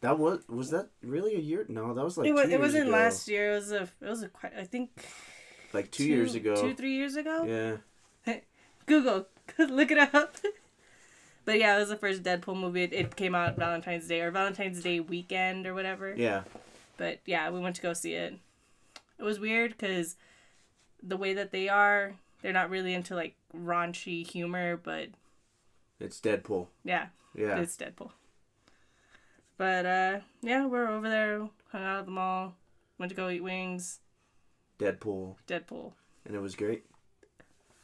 [0.00, 1.64] That was was that really a year?
[1.68, 2.46] No, that was like it was.
[2.46, 2.96] two It wasn't ago.
[2.96, 3.52] last year.
[3.52, 3.82] It was a.
[3.82, 4.52] It was a quite.
[4.58, 4.90] I think
[5.72, 6.54] Like two, years ago.
[6.54, 7.44] two three years ago.
[7.44, 7.76] Yeah.
[8.86, 9.26] Google,
[9.58, 10.36] look it up.
[11.44, 12.82] But yeah, it was the first Deadpool movie.
[12.82, 16.12] It, it came out Valentine's Day or Valentine's Day weekend or whatever.
[16.16, 16.42] Yeah.
[16.96, 18.34] But yeah, we went to go see it.
[19.16, 20.16] It was weird because
[21.00, 25.10] the way that they are, they're not really into like raunchy humor, but
[26.00, 26.66] It's Deadpool.
[26.82, 27.58] yeah, Yeah.
[27.60, 28.10] it's Deadpool.
[29.56, 32.56] But uh, yeah, we're over there, hung out at the mall,
[32.98, 34.00] went to go eat wings.
[34.80, 35.36] Deadpool.
[35.46, 35.92] Deadpool.
[36.26, 36.86] And it was great.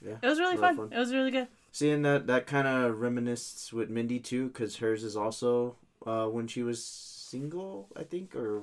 [0.05, 0.77] It was really Really fun.
[0.77, 0.93] fun.
[0.93, 1.49] It was really good.
[1.71, 6.47] Seeing that that kind of reminisces with Mindy too, because hers is also uh, when
[6.47, 8.63] she was single, I think, or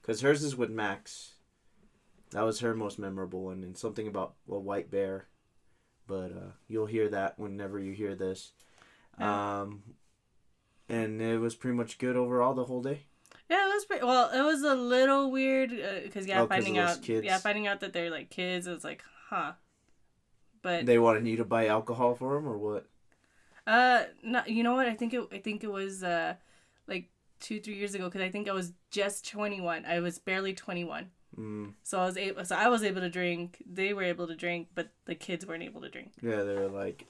[0.00, 1.34] because hers is with Max.
[2.32, 5.26] That was her most memorable one, and something about a white bear.
[6.06, 8.52] But uh, you'll hear that whenever you hear this.
[9.18, 9.82] Um,
[10.88, 13.02] and it was pretty much good overall the whole day.
[13.48, 14.04] Yeah, it was pretty.
[14.04, 15.70] Well, it was a little weird
[16.04, 17.24] because yeah, Oh, finding out kids?
[17.24, 18.66] yeah, finding out that they're like kids.
[18.66, 19.52] It was like, huh.
[20.62, 22.86] But They wanted you to buy alcohol for them, or what?
[23.66, 24.86] uh, no, you know what?
[24.86, 25.22] I think it.
[25.32, 26.34] I think it was uh,
[26.86, 29.84] like two, three years ago because I think I was just twenty one.
[29.84, 32.44] I was barely twenty one, Mm, so I was able.
[32.44, 33.62] So I was able to drink.
[33.66, 36.12] They were able to drink, but the kids weren't able to drink.
[36.22, 37.06] yeah, they were like,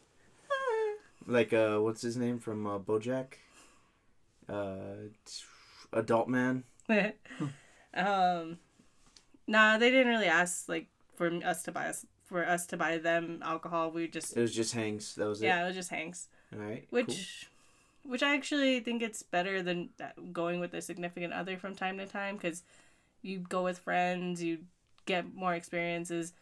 [1.26, 3.34] like uh, what's his name from uh, BoJack?
[4.48, 5.08] Uh,
[5.92, 6.64] adult man.
[7.94, 8.58] um,
[9.46, 12.96] nah, they didn't really ask like for us to buy us for us to buy
[12.98, 13.90] them alcohol.
[13.90, 15.14] We just It was just Hanks.
[15.14, 16.28] That was yeah, it was just Hanks.
[16.50, 16.56] it.
[16.58, 16.86] All right.
[16.90, 17.48] which
[18.04, 21.98] which I actually think it's better than that- going with a significant other from time
[21.98, 22.62] to time because
[23.20, 24.58] you go with friends, you
[25.06, 26.32] get more experiences,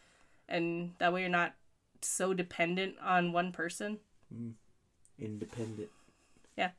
[0.48, 1.55] and that way you're not
[2.00, 3.98] so dependent on one person.
[4.31, 4.55] cool.
[5.18, 5.90] independent.
[6.57, 6.70] Yeah.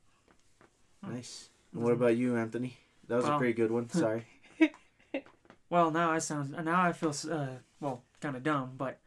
[1.08, 1.50] Nice.
[1.74, 2.78] And what about you, Anthony?
[3.08, 3.90] That was a pretty good one.
[4.06, 4.26] Sorry.
[5.70, 7.48] Well, now I sound now I feel uh,
[7.80, 9.01] well kind of dumb, but m-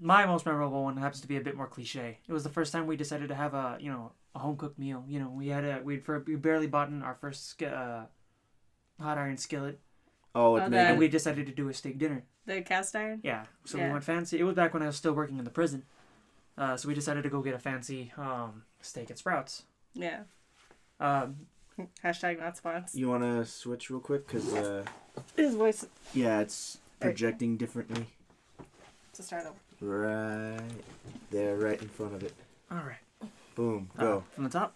[0.00, 2.18] my most memorable one happens to be a bit more cliche.
[2.28, 4.78] It was the first time we decided to have a you know a home cooked
[4.78, 5.04] meal.
[5.08, 8.02] You know, we had a we'd for we barely bought in our first sk- uh,
[9.00, 9.80] hot iron skillet,
[10.34, 10.86] Oh, with Oh, Megan.
[10.86, 12.24] and we decided to do a steak dinner.
[12.46, 13.20] The cast iron.
[13.22, 13.86] Yeah, so Yeah.
[13.86, 14.38] we went fancy.
[14.38, 15.84] It was back when I was still working in the prison,
[16.56, 19.64] uh, so we decided to go get a fancy um, steak at Sprouts.
[19.94, 20.20] Yeah.
[21.00, 21.46] Um,
[22.04, 22.94] Hashtag not spawns.
[22.96, 24.26] You want to switch real quick?
[24.26, 24.84] Because, uh,
[25.36, 28.06] His voice yeah, it's projecting differently.
[29.18, 29.56] To start over.
[29.80, 30.58] Right
[31.30, 32.34] there, right in front of it.
[32.70, 33.90] all right, Boom.
[33.98, 34.24] Uh, Go.
[34.34, 34.74] from the top.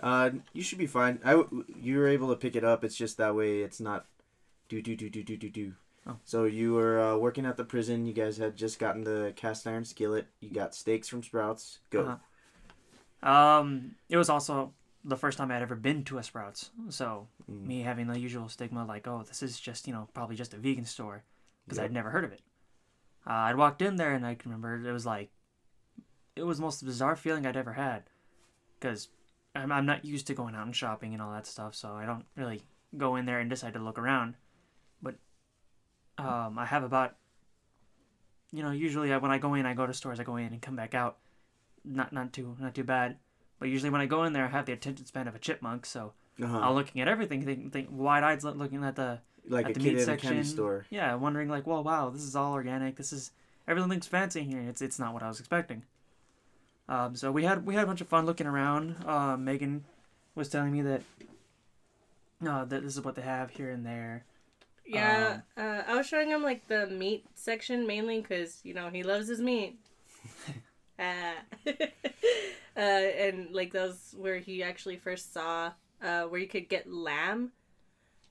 [0.00, 1.18] Uh, you should be fine.
[1.24, 2.84] I w- you were able to pick it up.
[2.84, 3.60] It's just that way.
[3.60, 4.06] It's not
[4.68, 5.72] do do do do do do do.
[6.06, 6.16] Oh.
[6.24, 8.06] So you were uh, working at the prison.
[8.06, 10.26] You guys had just gotten the cast iron skillet.
[10.40, 11.80] You got steaks from Sprouts.
[11.90, 12.02] Go.
[13.22, 13.28] Uh-huh.
[13.30, 14.72] Um, it was also
[15.04, 17.66] the first time I'd ever been to a Sprouts, so Mm.
[17.66, 20.56] me having the usual stigma like, oh, this is just you know probably just a
[20.58, 21.22] vegan store,
[21.64, 21.84] because Yep.
[21.86, 22.40] I'd never heard of it.
[23.26, 25.30] Uh, I'd walked in there and I can remember it was like,
[26.36, 28.04] it was the most bizarre feeling I'd ever had,
[28.78, 29.08] because
[29.54, 32.06] I'm I'm not used to going out and shopping and all that stuff, so I
[32.06, 32.62] don't really
[32.96, 34.36] go in there and decide to look around,
[35.02, 35.16] but
[36.18, 37.16] um, I have about.
[38.52, 40.52] You know, usually I, when I go in, I go to stores, I go in
[40.52, 41.18] and come back out
[41.84, 43.18] not not too not too bad.
[43.60, 45.84] But usually when I go in there, I have the attention span of a chipmunk,
[45.86, 46.58] so Uh-huh.
[46.58, 49.80] I'm looking at everything, think, think wide eyed, looking at the like at a the
[49.80, 50.44] kid meat in a candy section.
[50.44, 50.86] store.
[50.90, 52.96] yeah, wondering like, well, wow, this is all organic.
[52.96, 53.32] This is
[53.68, 54.60] everything's fancy here.
[54.60, 55.82] It's it's not what I was expecting.
[56.88, 58.96] Um, so we had we had a bunch of fun looking around.
[59.06, 59.84] Uh, Megan
[60.34, 61.02] was telling me that
[62.46, 64.24] uh, that this is what they have here and there.
[64.84, 69.02] Yeah, uh, I was showing him like the meat section mainly because you know he
[69.02, 69.78] loves his meat.
[70.98, 71.32] uh,
[72.76, 77.52] uh, and like those where he actually first saw uh, where you could get lamb.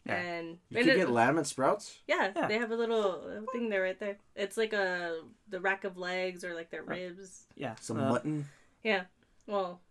[0.05, 0.15] Yeah.
[0.15, 1.99] And You and could it- get lamb and Sprouts.
[2.07, 2.47] yeah, Yeah.
[2.47, 4.17] they have a little thing there right there.
[4.35, 7.45] It's like a the rack of legs or like their ribs.
[7.55, 8.47] Yeah, Some uh, mutton.
[8.83, 9.03] Yeah.
[9.45, 9.81] Well,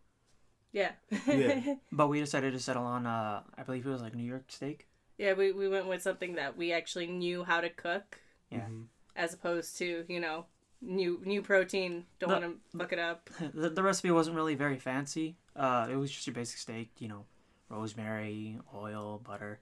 [0.72, 0.92] yeah.
[1.26, 1.74] Yeah.
[1.92, 4.86] But we decided to settle on uh, I believe it was like New York steak.
[5.18, 8.60] Yeah, we, we went with something that we actually knew how to cook Yeah.
[8.60, 8.86] Mhm.
[9.16, 10.46] as opposed to, you know,
[10.80, 13.28] new new protein, don't want to fuck it up.
[13.54, 15.36] the, the recipe wasn't really very fancy.
[15.56, 17.24] Uh, it was just your basic steak, you know,
[17.68, 19.58] rosemary, oil, butter,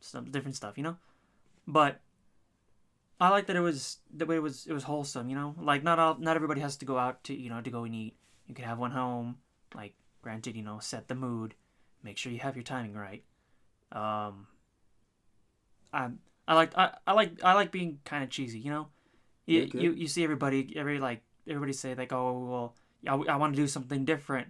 [0.00, 0.96] some different stuff, you know.
[1.66, 2.00] But
[3.20, 4.66] I like that it was the way it was.
[4.66, 5.54] It was wholesome, you know.
[5.60, 7.94] Like not all, not everybody has to go out to you know to go and
[7.94, 8.16] eat.
[8.46, 9.36] You can have one home.
[9.74, 11.54] Like granted, you know, set the mood,
[12.02, 13.22] make sure you have your timing right.
[13.92, 14.46] Um,
[15.92, 16.10] I
[16.48, 18.88] I like I, I like I like being kind of cheesy, you know.
[19.46, 22.74] You, Yeah, you you see everybody every like everybody say like oh well
[23.06, 24.48] I, I want to do something different,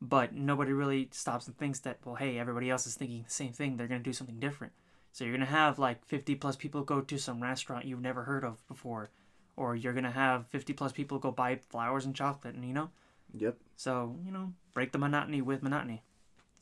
[0.00, 3.52] but nobody really stops and thinks that well hey everybody else is thinking the same
[3.52, 4.72] thing they're gonna do something different.
[5.12, 8.44] So you're gonna have like 50 plus people go to some restaurant you've never heard
[8.44, 9.10] of before,
[9.56, 12.90] or you're gonna have 50 plus people go buy flowers and chocolate, and you know,
[13.34, 13.56] Yep.
[13.76, 16.02] So you know, break the monotony with monotony.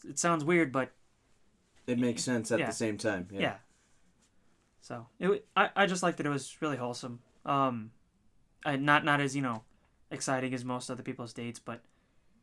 [0.07, 0.93] It sounds weird, but
[1.87, 2.67] It makes sense at Yeah.
[2.67, 3.29] the same time.
[3.33, 3.41] yeah.
[3.41, 3.57] Yeah.
[4.81, 7.21] So it, I, I just liked that it was really wholesome.
[7.45, 7.93] Um,
[8.65, 9.63] I, not not as you know,
[10.11, 11.83] exciting as most other people's dates, but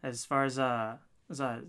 [0.04, 0.98] as far as uh
[1.30, 1.62] as uh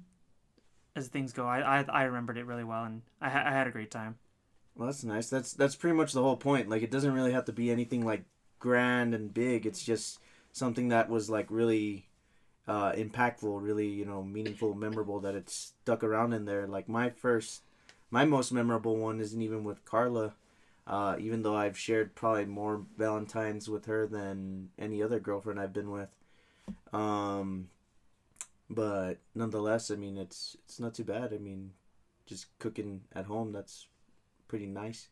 [0.95, 3.71] as things go, I I, I remembered it really well, and I I had a
[3.73, 4.19] great time.
[4.79, 5.29] Well, that's nice.
[5.31, 6.71] That's that's pretty much the whole point.
[6.71, 8.25] Like, it doesn't really have to be anything like
[8.61, 9.67] grand and big.
[9.67, 10.21] It's just
[10.53, 12.09] something that was like really
[12.69, 15.21] uh, impactful, really you know meaningful, memorable.
[15.21, 16.67] That it stuck around in there.
[16.69, 17.63] Like my first,
[18.11, 20.35] my most memorable one isn't even with Carla.
[20.87, 25.75] Uh, even though I've shared probably more Valentines with her than any other girlfriend I've
[25.75, 26.11] been with.
[26.93, 27.69] Um,
[28.71, 31.33] but nonetheless, I mean, it's it's not too bad.
[31.33, 31.73] I mean,
[32.27, 33.87] just cooking at home, that's
[34.49, 35.09] pretty nice.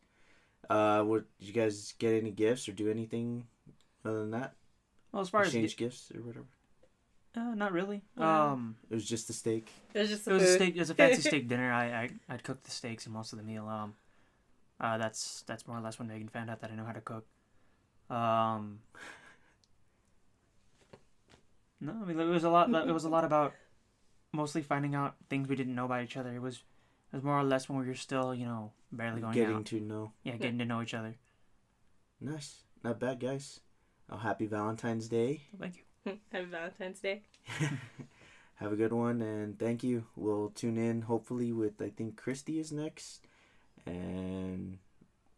[0.68, 3.46] Uh, what did you guys get any gifts or do anything
[4.04, 4.54] other than that?
[5.12, 6.46] Well, as far as Exchange gifts or whatever.
[7.36, 8.02] uh, not really.
[8.18, 8.50] Yeah.
[8.52, 9.70] Um, It was just the steak.
[9.94, 10.74] It was just it the was a steak.
[10.76, 11.72] It was a fancy steak dinner.
[11.72, 13.68] I I I'd cooked the steaks and most of the meal.
[13.68, 13.94] Um,
[14.80, 17.00] uh, that's that's more or less when Megan found out that I know how to
[17.00, 17.24] cook.
[18.10, 18.80] Um,
[21.80, 22.68] no, I mean it was a lot.
[22.88, 23.54] It was a lot about
[24.32, 26.34] mostly finding out things we didn't know about each other.
[26.34, 26.60] It was
[27.12, 29.66] it was more or less when we were still you know barely going Getting out.
[29.66, 30.12] to know.
[30.22, 31.14] Yeah, getting to know each other.
[32.20, 32.62] Nice.
[32.82, 33.60] Not bad, guys.
[34.10, 35.42] Oh, happy Valentine's Day.
[35.58, 36.18] Thank you.
[36.32, 37.22] Happy Valentine's Day.
[38.54, 40.04] Have a good one and thank you.
[40.14, 43.26] We'll tune in hopefully with I think Christy is next.
[43.84, 44.78] And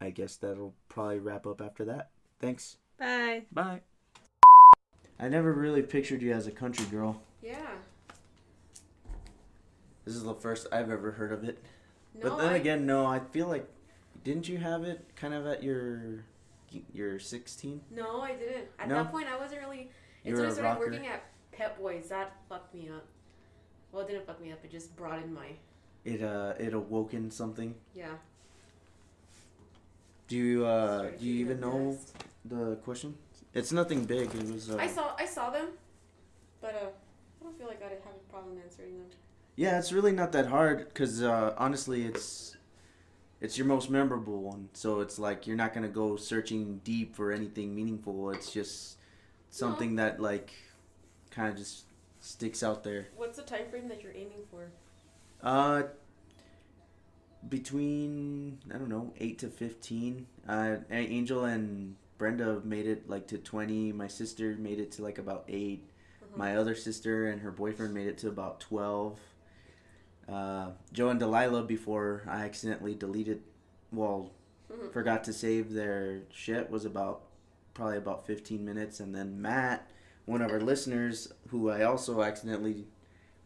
[0.01, 2.11] I guess that'll probably wrap up after that.
[2.39, 2.77] Thanks.
[2.99, 3.43] Bye.
[3.51, 3.81] Bye.
[5.19, 7.23] I never really pictured you as a country girl.
[7.43, 7.57] Yeah.
[10.09, 11.63] This is the first I've ever heard of it.
[12.15, 13.69] No, but then I- again, no, I feel like
[14.25, 16.25] didn't you have it kind of at your
[16.95, 17.83] your 16?
[17.91, 18.69] No, I didn't.
[18.79, 19.03] At No?
[19.03, 19.91] that point, I wasn't really.
[20.25, 20.91] Until were I started rocker.
[20.93, 23.05] working at Pep Boys, that fucked me up.
[23.93, 24.65] Well, it didn't fuck me up.
[24.65, 25.49] It just brought in my.
[26.07, 27.75] It uh it awoken something.
[27.95, 28.17] Yeah.
[30.27, 32.25] Do you uh do you even know depressed.
[32.47, 33.15] the question?
[33.53, 34.35] It's nothing big.
[34.35, 35.69] It was uh, I saw I saw them,
[36.63, 36.89] but uh,
[37.41, 39.09] I don't feel like I'd have a problem answering them.
[39.59, 42.57] Yeah, it's really not that hard cuz uh honestly it's
[43.41, 44.69] it's your most memorable one.
[44.73, 48.31] So it's like you're not going to go searching deep for anything meaningful.
[48.31, 48.99] It's just
[49.51, 50.53] something that like
[51.33, 51.87] kind of just
[52.21, 53.09] sticks out there.
[53.17, 54.71] What's the time frame that you're aiming for?
[55.43, 55.83] Uh,
[57.49, 60.29] between I don't know eight to fifteen.
[60.49, 63.91] Uh, Angel and Brenda made it like to twenty.
[63.91, 65.83] My sister made it to like about 8
[66.37, 69.19] My other sister and her boyfriend made it to about twelve.
[70.29, 73.43] Uh, Joe and Delilah before I accidentally deleted,
[73.93, 74.31] well,
[74.71, 74.93] Mhm.
[74.93, 77.23] forgot to save their shit was about
[77.75, 79.89] probably about fifteen minutes, and then Matt,
[80.27, 82.87] one of our listeners, who I also accidentally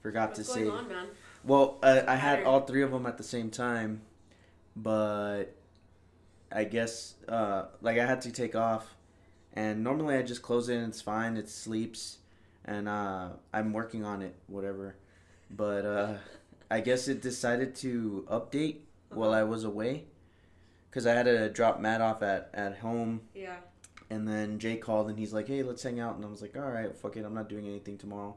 [0.01, 0.75] forgot What's to going save.
[0.75, 1.07] on, man?
[1.45, 4.03] Well, I, I had all three of them at the same time,
[4.75, 5.55] but
[6.51, 8.97] I guess uh, like I had to take off,
[9.53, 11.37] and normally I just close it and it's fine.
[11.37, 12.19] It sleeps,
[12.65, 14.97] and uh, I'm working on it, whatever.
[15.51, 16.15] But uh,
[16.73, 18.79] I guess it decided to update
[19.11, 20.07] while I was away,
[20.89, 23.57] because I had to drop Matt off at at home, Yeah.
[24.11, 26.57] and then Jay called and he's like, "Hey, let's hang out," and I was like,
[26.57, 28.37] "All right, fuck it, I'm not doing anything tomorrow.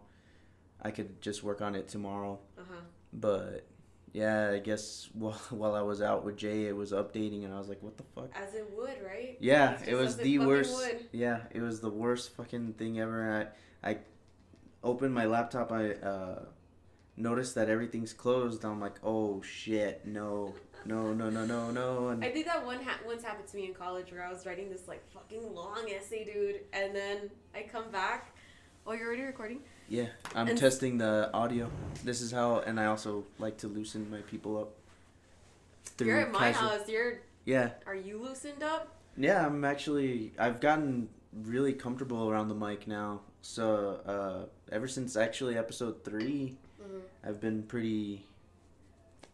[0.81, 2.81] I could just work on it tomorrow." Uh huh.
[3.13, 3.65] But
[4.11, 7.57] yeah, I guess while, while I was out with Jay, it was updating, and I
[7.57, 9.37] was like, "What the fuck?" As it would, right?
[9.39, 10.75] Yeah, it was the worst.
[10.75, 11.05] would.
[11.13, 13.49] Yeah, it was the worst fucking thing ever.
[13.81, 13.97] I, I
[14.83, 15.71] opened my laptop.
[15.71, 16.39] I uh,
[17.17, 18.63] noticed that everything's closed.
[18.65, 20.53] I'm like, "Oh shit, no,
[20.85, 23.65] no, no, no, no, no!" And I think that one ha- once happened to me
[23.65, 27.63] in college where I was writing this like fucking long essay, dude, and then I
[27.63, 28.35] come back.
[28.87, 29.61] Oh, you're already recording?
[29.89, 31.69] yeah, I'm and- testing the audio.
[32.03, 34.69] This is how, and I also like to loosen my people up.
[35.97, 36.89] through you're at my casual- house.
[36.89, 37.19] You're.
[37.45, 38.87] Yeah, Are you loosened up?
[39.17, 40.33] Yeah, I'm actually.
[40.39, 41.09] I've gotten
[41.43, 43.21] really comfortable around the mic now.
[43.41, 46.55] So uh, ever since actually episode 3 Mhm.
[47.25, 48.25] I've been pretty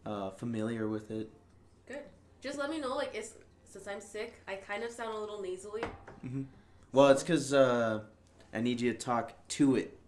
[0.06, 1.30] uh, familiar with it.
[1.86, 2.00] Good.
[2.40, 3.34] Just let me know, like, it's,
[3.64, 5.82] since I'm sick, I kind of sound a little nasally.
[6.92, 8.00] Well, it's because uh,
[8.54, 9.98] I need you to talk to it.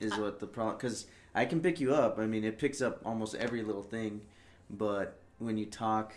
[0.00, 0.76] Is what the problem?
[0.76, 2.18] Because I can pick you up.
[2.18, 4.20] I mean, it picks up almost every little thing,
[4.68, 6.12] but when you talk,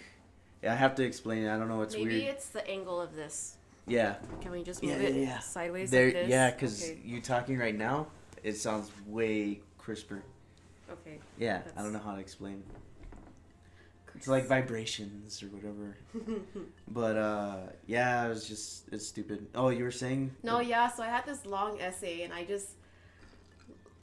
[0.68, 1.54] I have to explain it.
[1.54, 1.82] I don't know.
[1.84, 2.36] It's Maybe weird.
[2.36, 3.58] it's the angle of this.
[3.88, 5.40] Yeah, Can we just Yeah, move it yeah, yeah.
[5.40, 6.08] sideways there.
[6.08, 6.28] like?
[6.28, 7.00] Yeah, because Okay.
[7.06, 8.08] you talking right now,
[8.44, 10.24] it sounds way crisper.
[10.92, 11.20] Okay.
[11.38, 12.64] Yeah, I don't know how to explain.
[14.16, 15.98] It's like vibrations or whatever.
[16.88, 19.48] but uh yeah, it was just it's stupid.
[19.54, 20.32] Oh, you were saying?
[20.42, 20.90] No, yeah.
[20.90, 22.70] So I had this long essay, and I just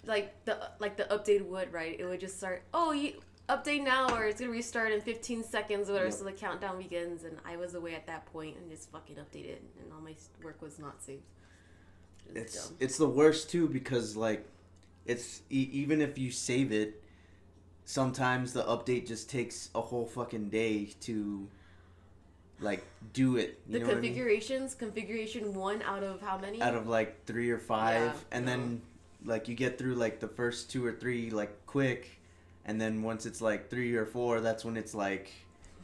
[0.06, 1.98] like the like the update would right.
[1.98, 2.62] It would just start.
[2.74, 3.14] Oh, you
[3.48, 6.10] update now, or it's gonna restart in 15 seconds, or whatever.
[6.10, 6.18] Yep.
[6.18, 9.58] So the countdown begins, and I was away at that point and just fucking updated,
[9.80, 10.14] and all my
[10.44, 11.22] work was not saved.
[12.28, 12.76] It was It's dumb.
[12.80, 14.46] it's the worst too because like,
[15.06, 17.02] it's e- even if you save it,
[17.84, 21.48] sometimes the update just takes a whole fucking day to,
[22.60, 23.60] like, do it.
[23.66, 24.10] You the know what I mean?
[24.10, 26.60] configurations, configuration one out of how many?
[26.62, 28.82] out of like three or five Yeah, and then
[29.24, 32.18] like you get through like the first two or three like quick
[32.64, 35.30] and then once it's like three or four that's when it's like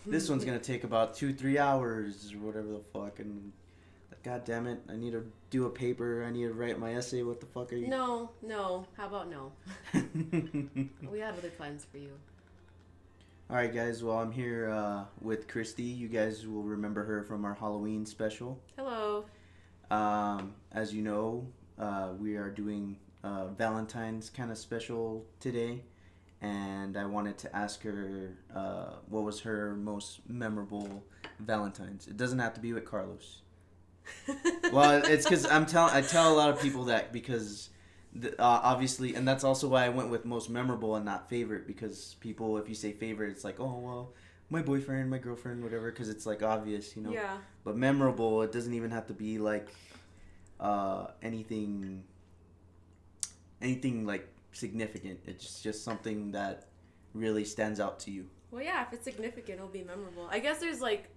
[0.05, 3.53] this one's gonna take about two three hours or whatever the fuck and
[4.23, 7.23] god damn it i need to do a paper i need to write my essay
[7.23, 8.87] what the fuck are you No, no.
[8.97, 9.53] How about no?
[11.11, 12.11] We had other plans for you.
[13.51, 17.45] all right guys well i'm here uh, with christy you guys will remember her from
[17.45, 19.25] our halloween special Hello.
[19.91, 21.47] Um, as you know,
[21.79, 25.83] uh, we are doing uh, Valentine's kind of special today,
[26.43, 31.05] and I wanted to ask her uh, what was her most memorable
[31.41, 32.07] Valentine's.
[32.07, 33.41] It doesn't have to be with Carlos.
[34.73, 37.71] Well, it's because I'm telling I tell a lot of people that because.
[38.15, 41.67] The, uh, obviously, and that's also why I went with most memorable and not favorite
[41.67, 44.15] because people, if you say favorite, it's like, oh well,
[44.51, 47.13] my boyfriend, my girlfriend, whatever, because it's like obvious, you know.
[47.13, 47.37] Yeah.
[47.65, 49.69] But memorable, it doesn't even have to be like
[50.59, 52.03] uh, anything,
[53.61, 55.21] anything like significant.
[55.27, 56.69] It's just something that
[57.15, 58.27] really stands out to you.
[58.51, 60.29] Well, yeah, if it's significant, it'll be memorable.
[60.31, 61.11] I guess there's like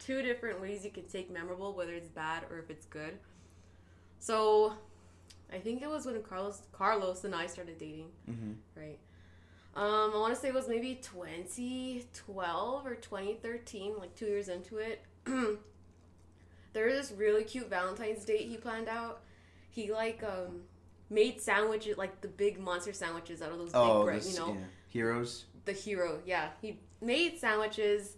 [0.00, 3.18] two different ways you can take memorable, whether it's bad or if it's good.
[4.18, 4.74] So,
[5.52, 8.52] I think it was when Carlos Carlos and I started dating, Mm-hmm.
[8.76, 8.98] right?
[9.76, 14.78] Um, I want to say it was maybe 2012 or 2013, like two years into
[14.78, 15.04] it.
[16.72, 19.20] there was this really cute Valentine's date he planned out.
[19.70, 20.62] He like um
[21.08, 24.52] made sandwiches, like the big monster sandwiches out of those Oh, big bread, you know
[24.54, 24.64] yeah.
[24.88, 25.44] heroes.
[25.64, 26.20] the hero.
[26.26, 28.16] Yeah, he made sandwiches,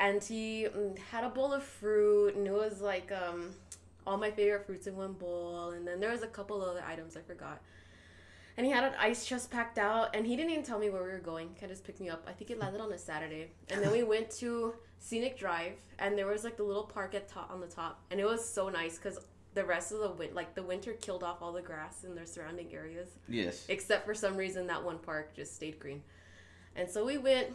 [0.00, 3.50] and he mm, had a bowl of fruit, and it was like um,
[4.06, 7.16] all my favorite fruits in one bowl, and then there was a couple other items
[7.16, 7.60] I forgot.
[8.56, 11.02] And he had an ice chest packed out, and he didn't even tell me where
[11.02, 11.48] we were going.
[11.48, 12.26] He kind of just picked me up.
[12.28, 16.18] I think it landed on a Saturday, and then we went to Scenic Drive, and
[16.18, 18.68] there was like the little park at top on the top, and it was so
[18.68, 19.18] nice because
[19.54, 22.26] the rest of the win- like the winter killed off all the grass in their
[22.26, 23.66] surrounding areas Yes.
[23.68, 26.02] except for some reason that one park just stayed green.
[26.76, 27.48] And so we went,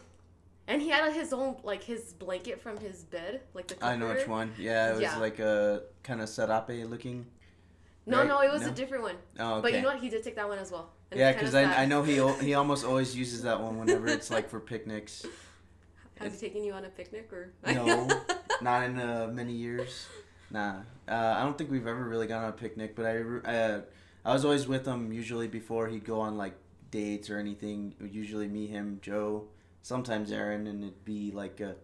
[0.68, 3.86] and he had his own like his blanket from his bed, like the.
[3.86, 4.53] I know which one.
[4.57, 5.18] Yeah, it was Yeah.
[5.18, 7.26] like a kind of serape looking.
[8.07, 8.28] No, right?
[8.28, 8.68] no, it was No?
[8.68, 9.16] a different one.
[9.39, 9.61] Oh, okay.
[9.63, 9.99] But you know what?
[9.99, 10.91] He did take that one as well.
[11.11, 11.84] And yeah, because I.
[11.84, 15.26] I know he he almost always uses that one whenever it's like for picnics.
[16.20, 17.51] Has he taken you on a picnic or?
[17.74, 18.07] No,
[18.61, 20.07] not in uh, many years.
[20.51, 22.95] Nah, uh, I don't think we've ever really gone on a picnic.
[22.95, 23.18] But I,
[23.49, 23.82] uh,
[24.24, 26.55] I was always with him usually before he'd go on like
[26.91, 27.95] dates or anything.
[27.99, 29.45] Usually me, him, Joe,
[29.86, 31.75] sometimes Aaron, and it'd be like a.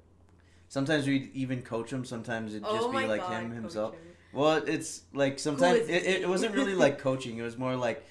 [0.70, 2.04] Sometimes we'd even coach him.
[2.04, 3.94] Sometimes it'd just oh be like God, him himself.
[3.94, 4.02] him.
[4.34, 7.38] Well, it's like sometimes it, it, it wasn't really like coaching.
[7.38, 8.04] It was more like,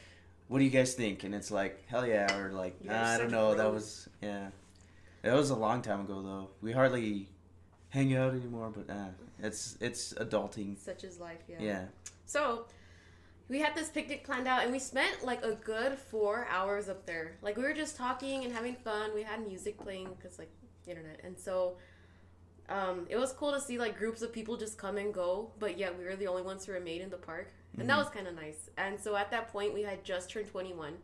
[0.49, 1.24] what do you guys think?
[1.24, 3.55] And it's like hell yeah, or like nah, I don't know.
[3.55, 4.49] That was yeah,
[5.24, 6.51] it was a long time ago though.
[6.62, 7.28] We hardly
[7.88, 9.09] hang out anymore, but uh,
[9.43, 10.78] it's it's adulting.
[10.78, 11.57] Such is life, yeah.
[11.59, 11.84] Yeah.
[12.26, 12.66] So,
[13.51, 17.05] we had this picnic planned out, and we spent like a good four hours up
[17.05, 17.36] there.
[17.42, 19.11] Like we were just talking and having fun.
[19.14, 20.51] We had music playing because like
[20.86, 21.76] internet, and so
[22.68, 25.51] um, it was cool to see like groups of people just come and go.
[25.59, 28.05] But yet we were the only ones who remained in the park, and that Mhm.
[28.05, 28.70] was kind of nice.
[28.78, 30.98] And so at that point, we had just turned twenty one.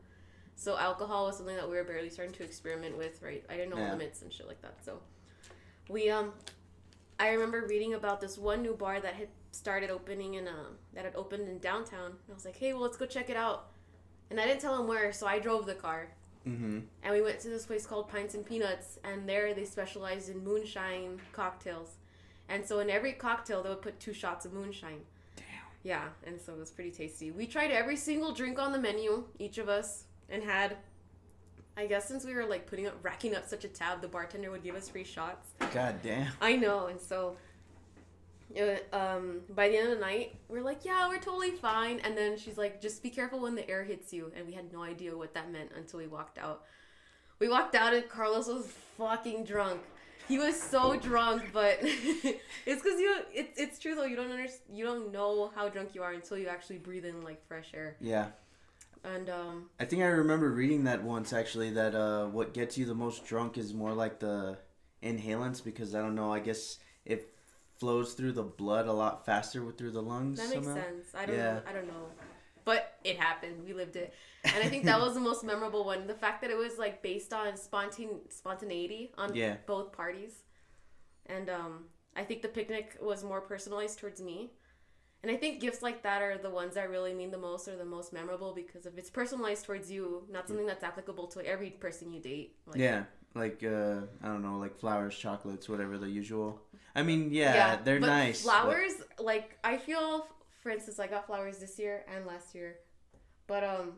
[0.55, 3.45] So alcohol was something that we were barely starting to experiment with, right?
[3.51, 3.91] I didn't know Yeah.
[3.91, 4.83] limits and shit like that.
[4.85, 5.03] So
[5.89, 6.33] we um
[7.19, 11.05] I remember reading about this one new bar that had started opening in um that
[11.05, 12.07] had opened in downtown.
[12.07, 13.71] And I was like, hey, well, let's go check it out.
[14.31, 16.09] And I didn't tell him where, so I drove the car.
[16.47, 16.81] Mm-hmm.
[17.03, 20.45] And we went to this place called Pints and Peanuts, and there they specialized in
[20.45, 21.97] moonshine cocktails.
[22.49, 25.01] And so in every cocktail, they would put two shots of moonshine.
[25.35, 25.45] Damn.
[25.83, 27.33] Yeah, and so it was pretty tasty.
[27.33, 30.77] We tried every single drink on the menu, each of us, and had.
[31.79, 34.51] I guess since we were like putting up, racking up such a tab, the bartender
[34.51, 35.49] would give us free shots.
[35.75, 36.33] God damn.
[36.41, 37.37] I know, and so
[38.55, 42.01] it, um, by the end of the night, we're like, yeah, we're totally fine.
[42.01, 44.33] And then she's like, just be careful when the air hits you.
[44.37, 46.63] And we had no idea what that meant until we walked out.
[47.39, 48.67] We walked out, and Carlos was
[48.97, 49.81] fucking drunk.
[50.27, 53.15] He was so drunk, but it's because you.
[53.33, 54.07] It's it's true though.
[54.07, 54.77] You don't understand.
[54.77, 57.97] You don't know how drunk you are until you actually breathe in like fresh air.
[58.01, 58.29] Yeah.
[59.05, 62.87] And um, I think I remember reading that once actually that uh, what gets you
[62.87, 64.59] the most drunk is more like the
[65.03, 67.36] inhalants because I don't know I guess it
[67.79, 70.83] flows through the blood a lot faster through the lungs that makes somehow.
[70.83, 71.15] sense.
[71.15, 71.55] I don't Yeah.
[71.55, 71.61] know.
[71.69, 72.09] I don't know.
[72.65, 73.65] but it happened.
[73.65, 74.13] We lived it,
[74.43, 76.07] and I think that was the most memorable one.
[76.09, 79.57] The fact that it was like based on spontane spontaneity on Yeah.
[79.67, 80.43] both parties,
[81.27, 81.85] and um,
[82.17, 84.51] I think the picnic was more personalized towards me.
[85.23, 87.77] And I think gifts like that are the ones that really mean the most or
[87.77, 91.71] the most memorable because if it's personalized towards you, not something that's applicable to every
[91.71, 92.57] person you date.
[92.67, 93.05] Like, yeah,
[93.37, 96.61] like uh, I don't know, like flowers, chocolates, whatever the usual.
[96.95, 98.45] I mean, yeah, they're but nice.
[98.45, 100.27] but- Flowers, like I feel,
[100.63, 102.77] for instance, I got flowers this year and last year,
[103.47, 103.93] but um,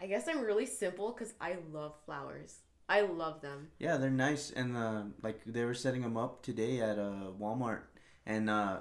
[0.00, 2.60] I guess I'm really simple because I love flowers.
[2.88, 3.68] I love them.
[3.78, 7.82] Yeah, they're nice, and uh, like they were setting them up today at uh, Walmart,
[8.24, 8.78] and uh,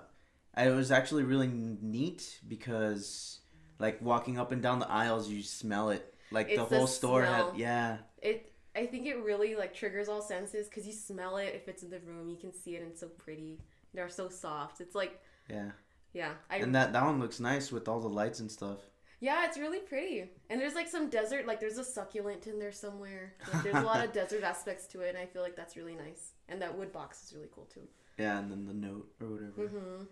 [0.57, 3.39] it was actually really neat because
[3.79, 6.13] like walking up and down the aisles, you smell it.
[6.31, 7.51] Like the It's the whole store smell.
[7.51, 8.51] had, yeah, It.
[8.77, 11.89] I think it really like triggers all senses because you smell it if it's in
[11.89, 12.29] the room.
[12.29, 13.59] You can see it and it's so pretty.
[13.93, 14.79] They're so soft.
[14.81, 15.19] It's like
[15.49, 15.71] yeah,
[16.13, 16.31] yeah.
[16.49, 18.79] I and that that one looks nice with all the lights and stuff.
[19.19, 20.29] yeah, it's really pretty.
[20.49, 23.33] And there's like some desert, like there's a succulent in there somewhere.
[23.51, 25.95] Like, there's a lot of desert aspects to it, and I feel like that's really
[25.95, 26.33] nice.
[26.49, 27.87] And that wood box is really cool too.
[28.17, 29.67] Yeah, and then the note or whatever.
[29.67, 30.03] hmm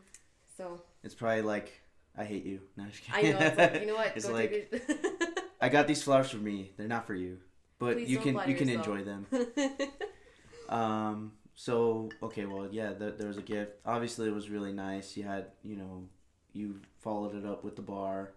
[0.57, 1.72] So It's probably like,
[2.18, 2.61] I hate you.
[2.78, 3.38] No, I know.
[3.39, 4.11] It's like, you know what?
[4.16, 4.74] It's Go like.
[5.61, 6.72] I got these flowers for me.
[6.78, 7.38] They're not for you,
[7.80, 8.88] but Please you can you can yourself.
[8.88, 9.26] enjoy them.
[10.69, 11.34] Um.
[11.57, 13.73] So okay, well, yeah, there, there was a gift.
[13.86, 15.15] Obviously, it was really nice.
[15.15, 16.09] You had, you know,
[16.53, 18.34] you followed it up with the bar,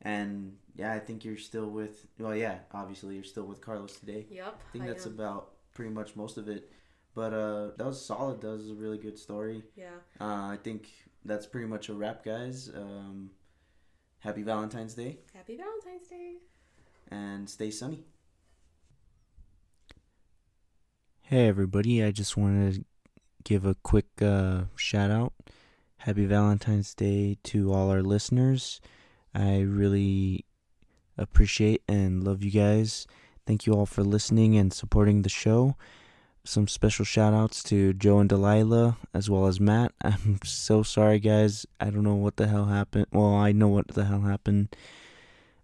[0.00, 2.06] and yeah, I think you're still with.
[2.18, 4.26] Well, yeah, obviously you're still with Carlos today.
[4.30, 4.60] yep.
[4.68, 5.12] I think I that's am.
[5.14, 6.70] about pretty much most of it.
[7.14, 8.40] But uh, that was solid.
[8.40, 9.62] That was a really good story.
[9.76, 9.88] Yeah.
[10.20, 10.88] Uh, I think
[11.24, 12.70] that's pretty much a wrap, guys.
[12.74, 13.30] Um,
[14.20, 16.36] happy Valentine's Day Happy Valentine's Day.
[17.10, 18.04] and stay sunny.
[21.28, 22.04] Hey, everybody.
[22.04, 22.84] I just wanted to
[23.44, 25.32] give a quick uh, shout out.
[25.96, 28.78] Happy Valentine's Day to all our listeners.
[29.34, 30.44] I really
[31.16, 33.06] appreciate and love you guys.
[33.46, 35.76] Thank you all for listening and supporting the show.
[36.44, 39.92] Some special shout outs to Joe and Delilah as well as Matt.
[40.04, 41.64] I'm so sorry, guys.
[41.80, 43.06] I don't know what the hell happened.
[43.14, 44.76] Well, I know what the hell happened.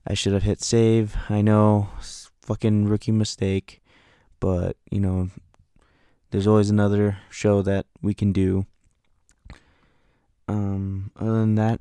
[0.06, 1.18] I should have hit save.
[1.28, 1.90] I know.
[2.40, 3.82] Fucking rookie mistake.
[4.40, 5.28] But, you know,
[6.31, 8.66] there's always another show that we can do.
[10.49, 11.81] Um, other than that,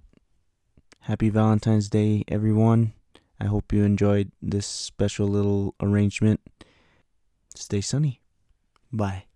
[1.02, 2.94] happy Valentine's Day, everyone.
[3.40, 6.42] I hope you enjoyed this special little arrangement.
[7.56, 8.22] Stay sunny.
[8.92, 9.29] Bye.